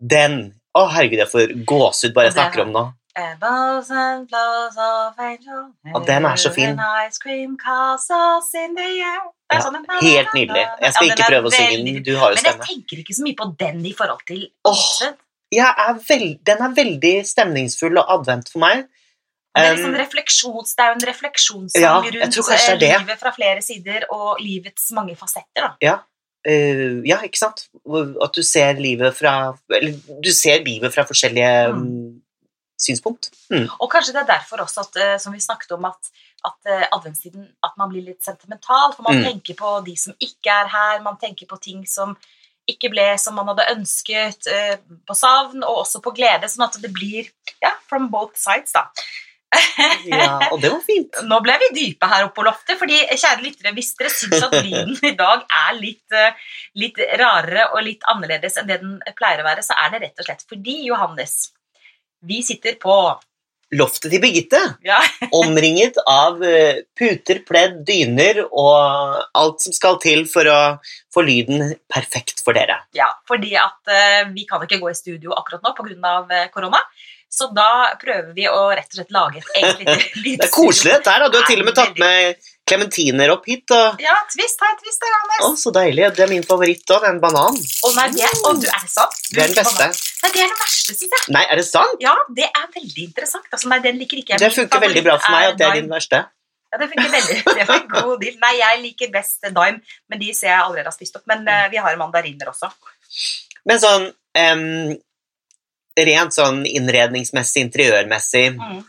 Den 0.01 0.39
Å, 0.77 0.87
herregud, 0.93 1.21
jeg 1.21 1.29
får 1.29 1.53
gåsehud 1.69 2.15
bare 2.17 2.31
jeg 2.31 2.37
snakker 2.37 2.63
om 2.65 2.73
nå. 2.73 2.81
And 3.17 3.41
bows 3.41 3.91
and 3.91 4.29
blows 4.29 4.77
of 4.77 5.19
angel 5.19 5.63
Og 5.95 6.07
den 6.07 6.25
er 6.29 6.37
så 6.37 6.51
fin. 6.53 6.75
Ja, 9.53 9.61
sånn 9.65 9.79
Helt 10.03 10.35
nydelig. 10.37 10.65
Jeg 10.83 10.93
skal 10.93 11.07
Ja, 11.09 11.15
ikke 11.15 11.29
prøve 11.31 11.49
å 11.49 11.55
synge 11.55 11.79
den, 11.87 12.03
du 12.05 12.13
har 12.21 12.35
jo 12.35 12.41
Men 12.43 12.51
jeg 12.51 12.61
tenker 12.67 13.01
ikke 13.01 13.17
så 13.17 13.25
mye 13.25 13.39
på 13.39 13.47
den 13.63 13.81
i 13.87 13.95
forhold 13.97 14.27
til 14.29 14.43
oh. 14.69 14.75
Er 15.57 15.97
veld, 16.09 16.43
den 16.45 16.61
er 16.67 16.75
veldig 16.77 17.15
stemningsfull 17.25 17.97
og 18.03 18.13
advent 18.19 18.53
for 18.53 18.65
meg. 18.67 18.85
Det 19.57 19.65
er, 19.65 19.77
liksom 19.79 19.95
det 19.97 20.85
er 20.85 20.91
jo 20.91 20.97
en 20.99 21.07
refleksjonssang 21.09 21.81
Ja, 21.81 21.95
rundt 22.03 22.37
eh, 22.53 22.77
livet 22.83 23.23
fra 23.23 23.33
flere 23.33 23.63
sider 23.65 24.05
og 24.13 24.43
livets 24.45 24.91
mange 24.93 25.17
fasetter. 25.17 25.63
Da. 25.63 25.71
eh, 26.45 27.01
ja, 27.09 27.23
ikke 27.25 27.41
sant? 27.41 27.65
At 28.27 28.37
du 28.37 28.43
ser 28.45 28.77
livet 28.83 29.17
fra 29.17 29.55
Eller 29.73 29.97
du 30.21 30.31
ser 30.37 30.61
livet 30.67 30.93
fra 30.93 31.07
forskjellige 31.09 31.55
Mm. 31.73 32.23
Synspunkt. 32.81 33.31
Mm. 33.51 33.67
Og 33.81 33.91
kanskje 33.93 34.13
det 34.15 34.23
er 34.25 34.31
derfor 34.35 34.63
også, 34.65 34.85
at, 34.87 34.97
eh, 35.03 35.17
som 35.23 35.33
vi 35.33 35.41
snakket 35.41 35.73
om, 35.77 35.85
at, 35.89 36.11
at 36.45 36.71
eh, 36.73 36.87
adventstiden 36.93 37.47
at 37.65 37.77
man 37.81 37.89
blir 37.93 38.05
litt 38.05 38.23
sentimental. 38.25 38.93
For 38.97 39.03
man 39.09 39.21
Mm. 39.21 39.25
tenker 39.31 39.55
på 39.59 39.85
de 39.87 39.97
som 39.97 40.15
ikke 40.21 40.51
er 40.53 40.69
her, 40.69 41.01
man 41.03 41.17
tenker 41.19 41.47
på 41.47 41.61
ting 41.63 41.87
som 41.89 42.17
ikke 42.69 42.91
ble 42.91 43.05
som 43.19 43.37
man 43.39 43.47
hadde 43.47 43.69
ønsket, 43.77 44.47
eh, 44.51 44.77
på 45.07 45.15
savn 45.15 45.63
og 45.63 45.85
også 45.85 46.03
på 46.03 46.13
glede. 46.17 46.49
Sånn 46.51 46.67
at 46.67 46.81
det 46.83 46.93
blir 46.93 47.29
ja, 47.63 47.71
from 47.89 48.11
both 48.11 48.35
sides, 48.37 48.73
da. 48.73 48.89
Ja, 50.11 50.51
og 50.51 50.61
det 50.61 50.71
var 50.73 50.81
fint. 50.85 51.15
Nå 51.25 51.39
ble 51.41 51.55
vi 51.63 51.69
dype 51.77 52.09
her 52.11 52.27
oppe 52.27 52.41
på 52.41 52.45
loftet, 52.45 52.77
fordi 52.81 52.99
kjære 53.07 53.45
lyttere, 53.45 53.73
hvis 53.77 53.95
dere 53.97 54.11
syns 54.13 54.43
at 54.43 54.53
lyden 54.59 54.99
i 55.07 55.15
dag 55.17 55.45
er 55.47 55.79
litt, 55.79 56.17
litt 56.75 56.99
rarere 57.21 57.69
og 57.73 57.83
litt 57.87 58.03
annerledes 58.11 58.59
enn 58.61 58.67
det 58.69 58.81
den 58.83 58.99
pleier 59.17 59.41
å 59.41 59.47
være, 59.47 59.63
så 59.65 59.79
er 59.85 59.95
det 59.95 60.03
rett 60.03 60.21
og 60.21 60.27
slett 60.29 60.45
fordi, 60.51 60.75
Johannes, 60.91 61.53
vi 62.27 62.43
sitter 62.47 62.77
på 62.83 62.97
Loftet 63.75 64.13
til 64.13 64.21
Birgitte, 64.23 64.61
ja, 64.87 65.01
omringet 65.35 65.97
av 66.07 66.39
eh, 66.47 66.85
puter, 66.95 67.41
pledd, 67.49 67.81
dyner 67.89 68.45
og 68.47 69.25
alt 69.35 69.65
som 69.65 69.75
skal 69.75 69.99
til 70.03 70.23
for 70.31 70.47
å 70.47 70.61
få 71.11 71.25
lyden 71.27 71.73
perfekt 71.91 72.45
for 72.47 72.55
dere. 72.55 72.79
ja, 72.95 73.09
fordi 73.27 73.57
at 73.59 73.91
uh, 73.91 74.31
vi 74.31 74.47
kan 74.47 74.63
ikke 74.63 74.79
gå 74.79 74.93
i 74.93 74.95
studio 74.95 75.35
akkurat 75.35 75.67
nå 75.67 75.75
pga. 75.75 76.47
korona, 76.55 76.79
så 77.27 77.49
da 77.51 77.97
prøver 77.99 78.31
vi 78.37 78.47
å 78.47 78.69
rett 78.71 78.87
og 78.87 79.01
slett 79.01 79.17
lage 79.17 79.43
et 79.43 79.51
eget 79.59 79.81
lite 79.83 79.97
lydstudio. 80.25 80.37
Det 80.39 80.47
er 80.47 80.55
koselig 80.55 80.93
dette 80.95 81.17
her, 81.17 81.25
da. 81.25 81.33
Du 81.33 81.41
har 81.41 81.51
til 81.51 81.65
og 81.65 81.67
med 81.67 81.77
tatt 81.77 81.99
med 81.99 82.47
klementiner 82.71 83.33
opp 83.35 83.51
hit. 83.51 83.67
Og... 83.75 84.03
Ja, 84.03 84.15
twist 84.31 84.63
her, 84.63 84.77
twist 84.79 85.03
der, 85.03 85.11
Johannes. 85.11 85.43
Å, 85.43 85.51
så 85.59 85.75
deilig. 85.75 86.07
Det 86.17 86.27
er 86.27 86.31
min 86.31 86.47
favoritt 86.47 86.95
òg, 86.95 87.03
den 87.07 87.19
bananen. 87.23 87.59
Å 87.59 87.93
nei, 87.99 88.09
det 88.15 88.31
å, 88.41 88.55
du, 88.63 88.69
er 88.71 88.87
sant? 88.91 89.19
Du 89.27 89.35
Det 89.35 89.43
er 89.43 89.51
den 89.51 89.59
beste. 89.59 89.91
banan. 89.91 90.05
Nei, 90.27 90.33
det 90.35 90.43
er 90.43 90.51
det 90.51 90.59
verste, 90.59 90.95
syns 90.99 91.13
jeg. 91.15 91.25
Nei, 91.37 91.43
er 91.47 91.61
det 91.61 91.65
sant? 91.69 92.01
Ja, 92.03 92.15
det 92.35 92.49
er 92.49 92.67
veldig 92.75 93.05
interessant. 93.05 93.47
Altså, 93.55 93.71
nei, 93.71 93.79
den 93.85 94.01
liker 94.03 94.19
ikke 94.19 94.35
jeg. 94.35 94.43
Det 94.43 94.51
funker 94.57 94.83
veldig 94.83 95.03
bra 95.07 95.15
for 95.23 95.37
meg 95.37 95.53
at 95.53 95.61
det 95.61 95.67
er 95.69 95.79
din 95.79 95.91
verste. 95.93 96.23
Ja, 96.73 96.81
det 96.83 96.89
funker 96.91 97.13
veldig. 97.15 97.37
Det 97.47 97.67
var 97.69 97.79
en 97.79 97.89
god 97.93 98.15
deal. 98.25 98.39
Nei, 98.43 98.53
jeg 98.59 98.81
liker 98.83 99.13
best 99.15 99.47
Dime, 99.47 99.81
men 100.11 100.23
de 100.23 100.33
ser 100.35 100.51
jeg 100.51 100.59
allerede 100.65 100.91
har 100.91 100.97
spist 100.97 101.17
opp. 101.21 101.27
Men 101.31 101.47
uh, 101.47 101.69
vi 101.71 101.79
har 101.79 101.99
mandariner 102.01 102.51
også. 102.51 102.73
Men 103.71 103.83
sånn 103.83 104.09
um, 104.11 104.97
Rent 105.97 106.35
sånn 106.37 106.65
innredningsmessig, 106.69 107.63
interiørmessig 107.69 108.49
Mm. 108.59 108.83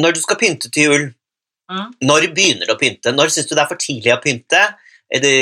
Når 0.00 0.14
du 0.14 0.20
skal 0.22 0.38
pynte 0.38 0.70
til 0.70 0.86
jul, 0.86 1.08
Mm. 1.70 1.90
når 2.02 2.24
begynner 2.34 2.66
du 2.66 2.72
å 2.74 2.78
pynte? 2.78 3.12
Når 3.14 3.30
syns 3.30 3.46
du 3.46 3.54
det 3.54 3.62
er 3.62 3.68
for 3.70 3.78
tidlig 3.78 4.10
å 4.14 4.20
pynte? 4.22 4.60
Er 5.10 5.20
det, 5.22 5.34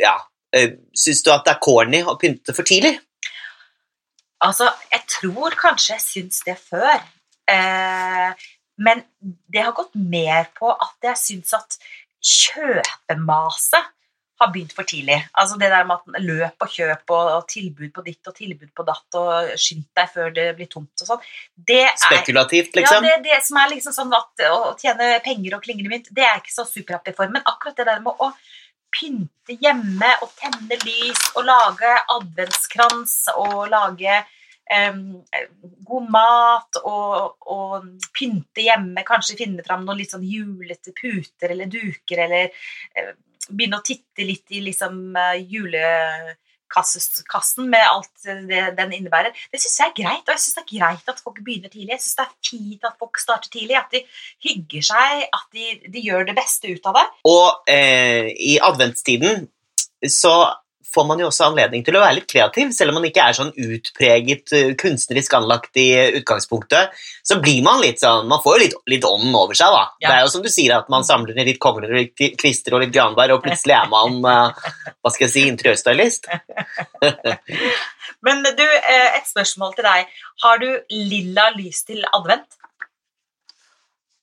ja, 0.00 0.18
eh, 0.52 0.74
Syns 0.96 1.22
du 1.24 1.30
at 1.32 1.44
det 1.46 1.54
er 1.54 1.60
corny 1.64 2.02
å 2.02 2.16
pynte 2.20 2.52
for 2.56 2.62
tidlig? 2.62 2.98
Altså, 4.44 4.68
jeg 4.92 5.02
tror 5.08 5.56
kanskje 5.56 5.94
jeg 5.94 6.04
syns 6.04 6.42
det 6.46 6.56
før. 6.60 6.96
Eh, 7.50 8.46
men 8.76 9.02
det 9.24 9.62
har 9.64 9.76
gått 9.76 9.94
mer 9.96 10.50
på 10.56 10.70
at 10.72 11.10
jeg 11.10 11.22
syns 11.22 11.54
at 11.56 11.78
kjøpemaset 12.26 13.92
har 14.36 14.50
begynt 14.52 14.74
for 14.76 14.84
tidlig. 14.84 15.16
Altså 15.32 15.56
det 15.60 15.70
der 15.72 15.86
med 15.88 15.96
at 15.96 16.20
løp 16.20 16.64
og 16.66 16.72
kjøp 16.72 17.12
og, 17.16 17.28
og 17.38 17.46
tilbud 17.48 17.92
på 17.94 18.04
ditt 18.04 18.28
og 18.28 18.36
tilbud 18.36 18.68
på 18.76 18.84
datt 18.84 19.16
og 19.16 19.54
skynd 19.60 19.86
deg 19.96 20.10
før 20.12 20.34
det 20.36 20.46
blir 20.58 20.68
tomt 20.72 21.04
og 21.04 21.08
sånn. 21.08 21.24
Spekulativt, 22.02 22.76
liksom? 22.76 23.06
Ja, 23.06 23.16
det, 23.16 23.30
det 23.30 23.40
som 23.46 23.60
er 23.62 23.72
liksom 23.72 23.96
sånn 23.96 24.12
at 24.16 24.44
å 24.50 24.74
tjene 24.80 25.14
penger 25.24 25.56
og 25.56 25.64
klingre 25.64 25.92
mynt, 25.92 26.12
det 26.12 26.26
er 26.28 26.42
ikke 26.42 26.52
så 26.52 26.66
superhappy 26.68 27.16
for. 27.16 27.32
Men 27.32 27.48
akkurat 27.48 27.80
det 27.80 27.88
der 27.88 28.04
med 28.04 28.12
å 28.12 28.30
pynte 28.96 29.58
hjemme 29.60 30.14
og 30.24 30.32
tenne 30.38 30.78
lys 30.82 31.28
og 31.36 31.44
lage 31.48 31.92
adventskrans 32.16 33.18
og 33.36 33.68
lage 33.72 34.16
um, 34.88 35.02
god 35.86 36.08
mat 36.12 36.80
og, 36.82 37.36
og 37.52 38.08
pynte 38.16 38.64
hjemme, 38.64 39.04
kanskje 39.06 39.38
finne 39.44 39.66
fram 39.66 39.84
noen 39.86 40.00
litt 40.00 40.16
sånn 40.16 40.26
julete 40.26 40.94
puter 40.96 41.54
eller 41.54 41.70
duker, 41.70 42.24
eller 42.26 42.50
uh, 42.50 43.14
begynne 43.48 43.78
å 43.78 43.86
titte 43.86 44.26
litt 44.26 44.50
i 44.56 44.62
liksom 44.64 45.14
eh, 45.16 45.36
julekassen 46.70 47.70
med 47.70 47.84
alt 47.84 48.26
det 48.48 48.76
den 48.76 48.92
innebærer. 48.92 49.32
Det 49.52 49.60
syns 49.60 49.78
jeg 49.80 49.90
er 49.92 49.96
greit, 50.02 50.26
og 50.26 50.34
jeg 50.34 50.42
syns 50.44 50.56
det 50.58 50.64
er 50.64 50.78
greit 50.78 51.08
at 51.12 51.22
folk 51.22 51.40
begynner 51.42 51.68
tidlig. 51.72 51.92
Jeg 51.94 52.02
syns 52.02 52.16
det 52.18 52.26
er 52.26 52.34
fint 52.50 52.84
at 52.84 52.96
folk 52.98 53.18
starter 53.18 53.50
tidlig, 53.52 53.76
at 53.76 53.92
de 53.92 54.02
hygger 54.46 54.86
seg, 54.90 55.26
at 55.26 55.46
de, 55.52 55.66
de 55.92 56.04
gjør 56.04 56.26
det 56.30 56.36
beste 56.36 56.72
ut 56.72 56.86
av 56.90 56.98
det. 56.98 57.06
Og 57.24 57.70
eh, 57.70 58.30
i 58.34 58.58
adventstiden 58.62 59.46
så 60.06 60.36
får 60.94 61.04
man 61.08 61.20
jo 61.20 61.28
også 61.28 61.48
anledning 61.50 61.84
til 61.84 61.96
å 61.96 62.02
være 62.02 62.18
litt 62.20 62.28
kreativ, 62.30 62.70
selv 62.74 62.92
om 62.92 62.98
man 63.00 63.06
ikke 63.08 63.24
er 63.24 63.36
sånn 63.36 63.52
utpreget 63.52 64.52
eh, 64.56 64.72
kunstnerisk 64.78 65.36
anlagt 65.38 65.78
i 65.80 65.86
utgangspunktet. 66.20 66.94
Så 67.26 67.38
blir 67.42 67.62
man 67.66 67.82
litt 67.82 68.00
sånn 68.02 68.28
Man 68.30 68.42
får 68.42 68.56
jo 68.56 68.62
litt, 68.62 68.76
litt 68.92 69.06
ånden 69.08 69.34
over 69.36 69.58
seg, 69.58 69.74
da. 69.74 69.84
Ja. 70.00 70.08
Det 70.08 70.14
er 70.16 70.26
jo 70.26 70.32
som 70.36 70.44
du 70.44 70.50
sier, 70.52 70.76
at 70.78 70.90
man 70.92 71.06
samler 71.06 71.36
ned 71.36 71.50
litt 71.50 71.60
kongler 71.62 71.92
og 71.92 72.00
litt 72.00 72.38
kvister 72.40 72.76
og 72.76 72.84
litt 72.84 72.94
granbær, 72.94 73.34
og 73.34 73.42
plutselig 73.44 73.76
er 73.78 73.90
man 73.92 74.20
eh, 74.32 74.68
hva 75.00 75.14
skal 75.14 75.26
jeg 75.26 75.34
si, 75.34 75.46
interiørstylist. 75.50 76.30
Men 78.26 78.46
du, 78.46 78.64
eh, 78.64 79.18
et 79.18 79.28
spørsmål 79.28 79.74
til 79.76 79.88
deg. 79.88 80.14
Har 80.44 80.62
du 80.62 80.70
lilla 80.92 81.50
lys 81.56 81.84
til 81.88 82.06
advent? 82.16 82.48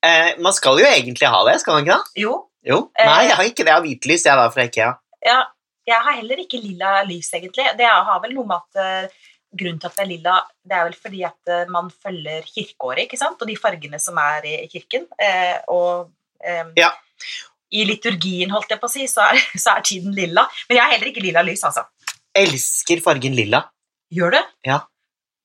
Eh, 0.03 0.33
man 0.43 0.55
skal 0.55 0.81
jo 0.81 0.87
egentlig 0.87 1.29
ha 1.31 1.43
det, 1.47 1.59
skal 1.61 1.77
man 1.77 1.85
ikke 1.85 1.99
det? 1.99 2.23
Jo. 2.25 2.33
Jo. 2.63 2.85
Nei, 2.99 3.25
jeg 3.27 3.37
har 3.37 3.47
ikke 3.47 3.63
det. 3.63 3.69
Jeg 3.69 3.75
har 3.75 3.85
hvitlys, 3.85 4.25
jeg 4.27 4.39
da, 4.39 4.47
fra 4.51 4.65
Ikea. 4.67 4.91
Ja, 5.23 5.39
jeg 5.87 5.99
har 6.05 6.15
heller 6.19 6.39
ikke 6.43 6.61
lilla 6.63 7.03
lys, 7.07 7.29
egentlig. 7.35 7.65
Det 7.77 7.87
har 7.89 8.19
vel 8.23 8.35
noe 8.37 8.47
med 8.49 8.59
at 8.61 8.83
eh, 8.83 9.21
Grunnen 9.53 9.77
til 9.77 9.85
at 9.85 9.97
det 9.99 10.01
er 10.01 10.07
lilla, 10.09 10.35
det 10.65 10.73
er 10.73 10.85
vel 10.87 10.95
fordi 10.97 11.19
at 11.27 11.49
eh, 11.53 11.67
man 11.69 11.91
følger 11.93 12.41
kirkeåret, 12.47 13.03
ikke 13.03 13.19
sant? 13.19 13.37
Og 13.37 13.45
de 13.51 13.53
fargene 13.59 13.99
som 14.01 14.17
er 14.17 14.47
i, 14.49 14.53
kirken. 14.71 15.05
Eh, 15.21 15.59
og 15.69 16.09
Ja. 16.79 16.89
i 17.71 17.83
liturgien, 17.85 18.49
holdt 18.51 18.73
jeg 18.73 18.81
på 18.81 18.89
å 18.89 18.91
si, 18.91 19.05
så 19.07 19.27
er, 19.29 19.37
så 19.63 19.75
er 19.75 19.85
tiden 19.85 20.15
lilla. 20.17 20.47
Men 20.69 20.79
jeg 20.79 20.83
har 20.83 20.95
heller 20.95 21.11
ikke 21.11 21.21
lilla 21.25 21.43
lys, 21.45 21.61
altså. 21.69 21.85
Elsker 22.33 23.03
fargen 23.05 23.37
lilla. 23.37 23.61
Gjør 24.13 24.33
du? 24.33 24.41
Ja. 24.65 24.79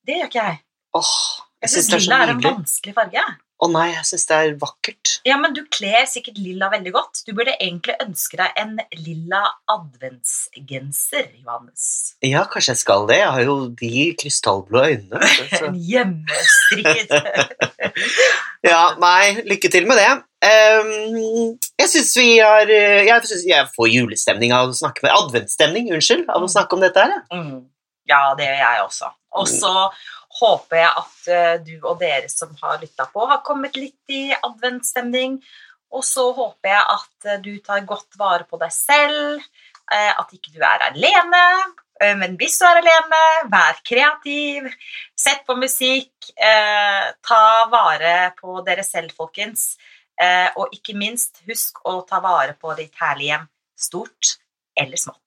Det 0.09 0.17
gjør 0.17 0.31
ikke 0.31 0.47
jeg. 0.47 0.59
Åh, 0.97 1.13
jeg 1.61 1.69
Jeg 1.69 1.75
syns 1.75 1.91
lilla 1.93 2.23
er 2.23 2.31
er 2.31 2.35
en 2.39 2.43
vanskelig 2.49 2.97
farge. 2.97 3.27
Å 3.59 3.67
nei, 3.73 3.89
jeg 3.91 4.07
syns 4.07 4.27
det 4.29 4.37
er 4.39 4.53
vakkert. 4.61 5.13
Ja, 5.27 5.35
men 5.43 5.55
du 5.57 5.65
kler 5.67 6.05
sikkert 6.07 6.37
lilla 6.39 6.69
veldig 6.71 6.93
godt. 6.95 7.23
Du 7.27 7.33
burde 7.35 7.57
egentlig 7.57 7.97
ønske 8.05 8.39
deg 8.39 8.61
en 8.61 8.77
lilla 9.01 9.41
adventsgenser, 9.75 11.27
Johannes. 11.41 11.89
Ja, 12.23 12.45
kanskje 12.47 12.77
jeg 12.77 12.83
skal 12.85 13.09
det. 13.11 13.19
Jeg 13.19 13.33
har 13.35 13.43
jo 13.49 13.57
de 13.81 14.05
krystallblå 14.23 14.85
øynene. 14.93 15.33
En 15.59 15.75
hjemmestrikket. 15.75 17.11
Ja, 18.67 18.97
nei, 18.99 19.45
lykke 19.47 19.71
til 19.71 19.85
med 19.87 20.01
det. 20.01 20.09
Um, 20.43 21.59
jeg 21.79 21.91
syns 21.93 22.11
vi 22.19 22.27
har 22.43 22.67
eh, 22.71 23.07
jeg, 23.07 23.23
synes 23.27 23.45
jeg 23.47 23.69
får 23.75 23.89
julestemning 23.91 24.53
av 24.55 24.71
å 24.71 24.75
snakke 24.75 25.03
med 25.07 25.15
Adventsstemning, 25.15 25.93
unnskyld, 25.95 26.27
av 26.31 26.43
å 26.43 26.51
snakke 26.51 26.75
om 26.75 26.83
dette 26.83 27.05
her. 27.05 27.15
Mm. 27.31 27.69
Ja, 28.11 28.23
det 28.39 28.49
gjør 28.49 28.61
jeg 28.63 28.83
også. 28.83 29.13
Og 29.39 29.47
så 29.51 29.73
håper 30.39 30.81
jeg 30.81 30.91
at 31.03 31.31
eh, 31.33 31.55
du 31.65 31.75
og 31.79 31.99
dere 32.03 32.29
som 32.33 32.53
har 32.63 32.79
lytta 32.83 33.09
på, 33.13 33.25
har 33.31 33.43
kommet 33.47 33.77
litt 33.79 34.13
i 34.13 34.29
adventsstemning. 34.35 35.39
Og 35.95 36.05
så 36.05 36.29
håper 36.37 36.73
jeg 36.73 36.85
at 36.95 37.29
eh, 37.29 37.41
du 37.45 37.53
tar 37.65 37.87
godt 37.89 38.19
vare 38.21 38.47
på 38.49 38.61
deg 38.61 38.73
selv, 38.75 39.45
eh, 39.93 40.13
at 40.13 40.35
ikke 40.35 40.55
du 40.55 40.63
er 40.63 40.89
alene. 40.91 41.45
Men 41.99 42.37
hvis 42.39 42.61
du 42.61 42.63
er 42.63 42.79
alene, 42.79 43.21
vær 43.51 43.81
kreativ, 43.83 44.69
sett 45.19 45.41
på 45.49 45.57
musikk, 45.59 46.29
ta 46.39 47.41
vare 47.73 48.13
på 48.39 48.61
dere 48.63 48.85
selv, 48.87 49.11
folkens. 49.19 49.73
Og 50.63 50.77
ikke 50.77 50.95
minst, 50.95 51.43
husk 51.51 51.83
å 51.91 51.97
ta 52.07 52.23
vare 52.23 52.55
på 52.55 52.71
ditt 52.79 52.95
herlige 53.03 53.33
hjem, 53.33 53.51
stort 53.89 54.37
eller 54.79 55.03
smått. 55.03 55.27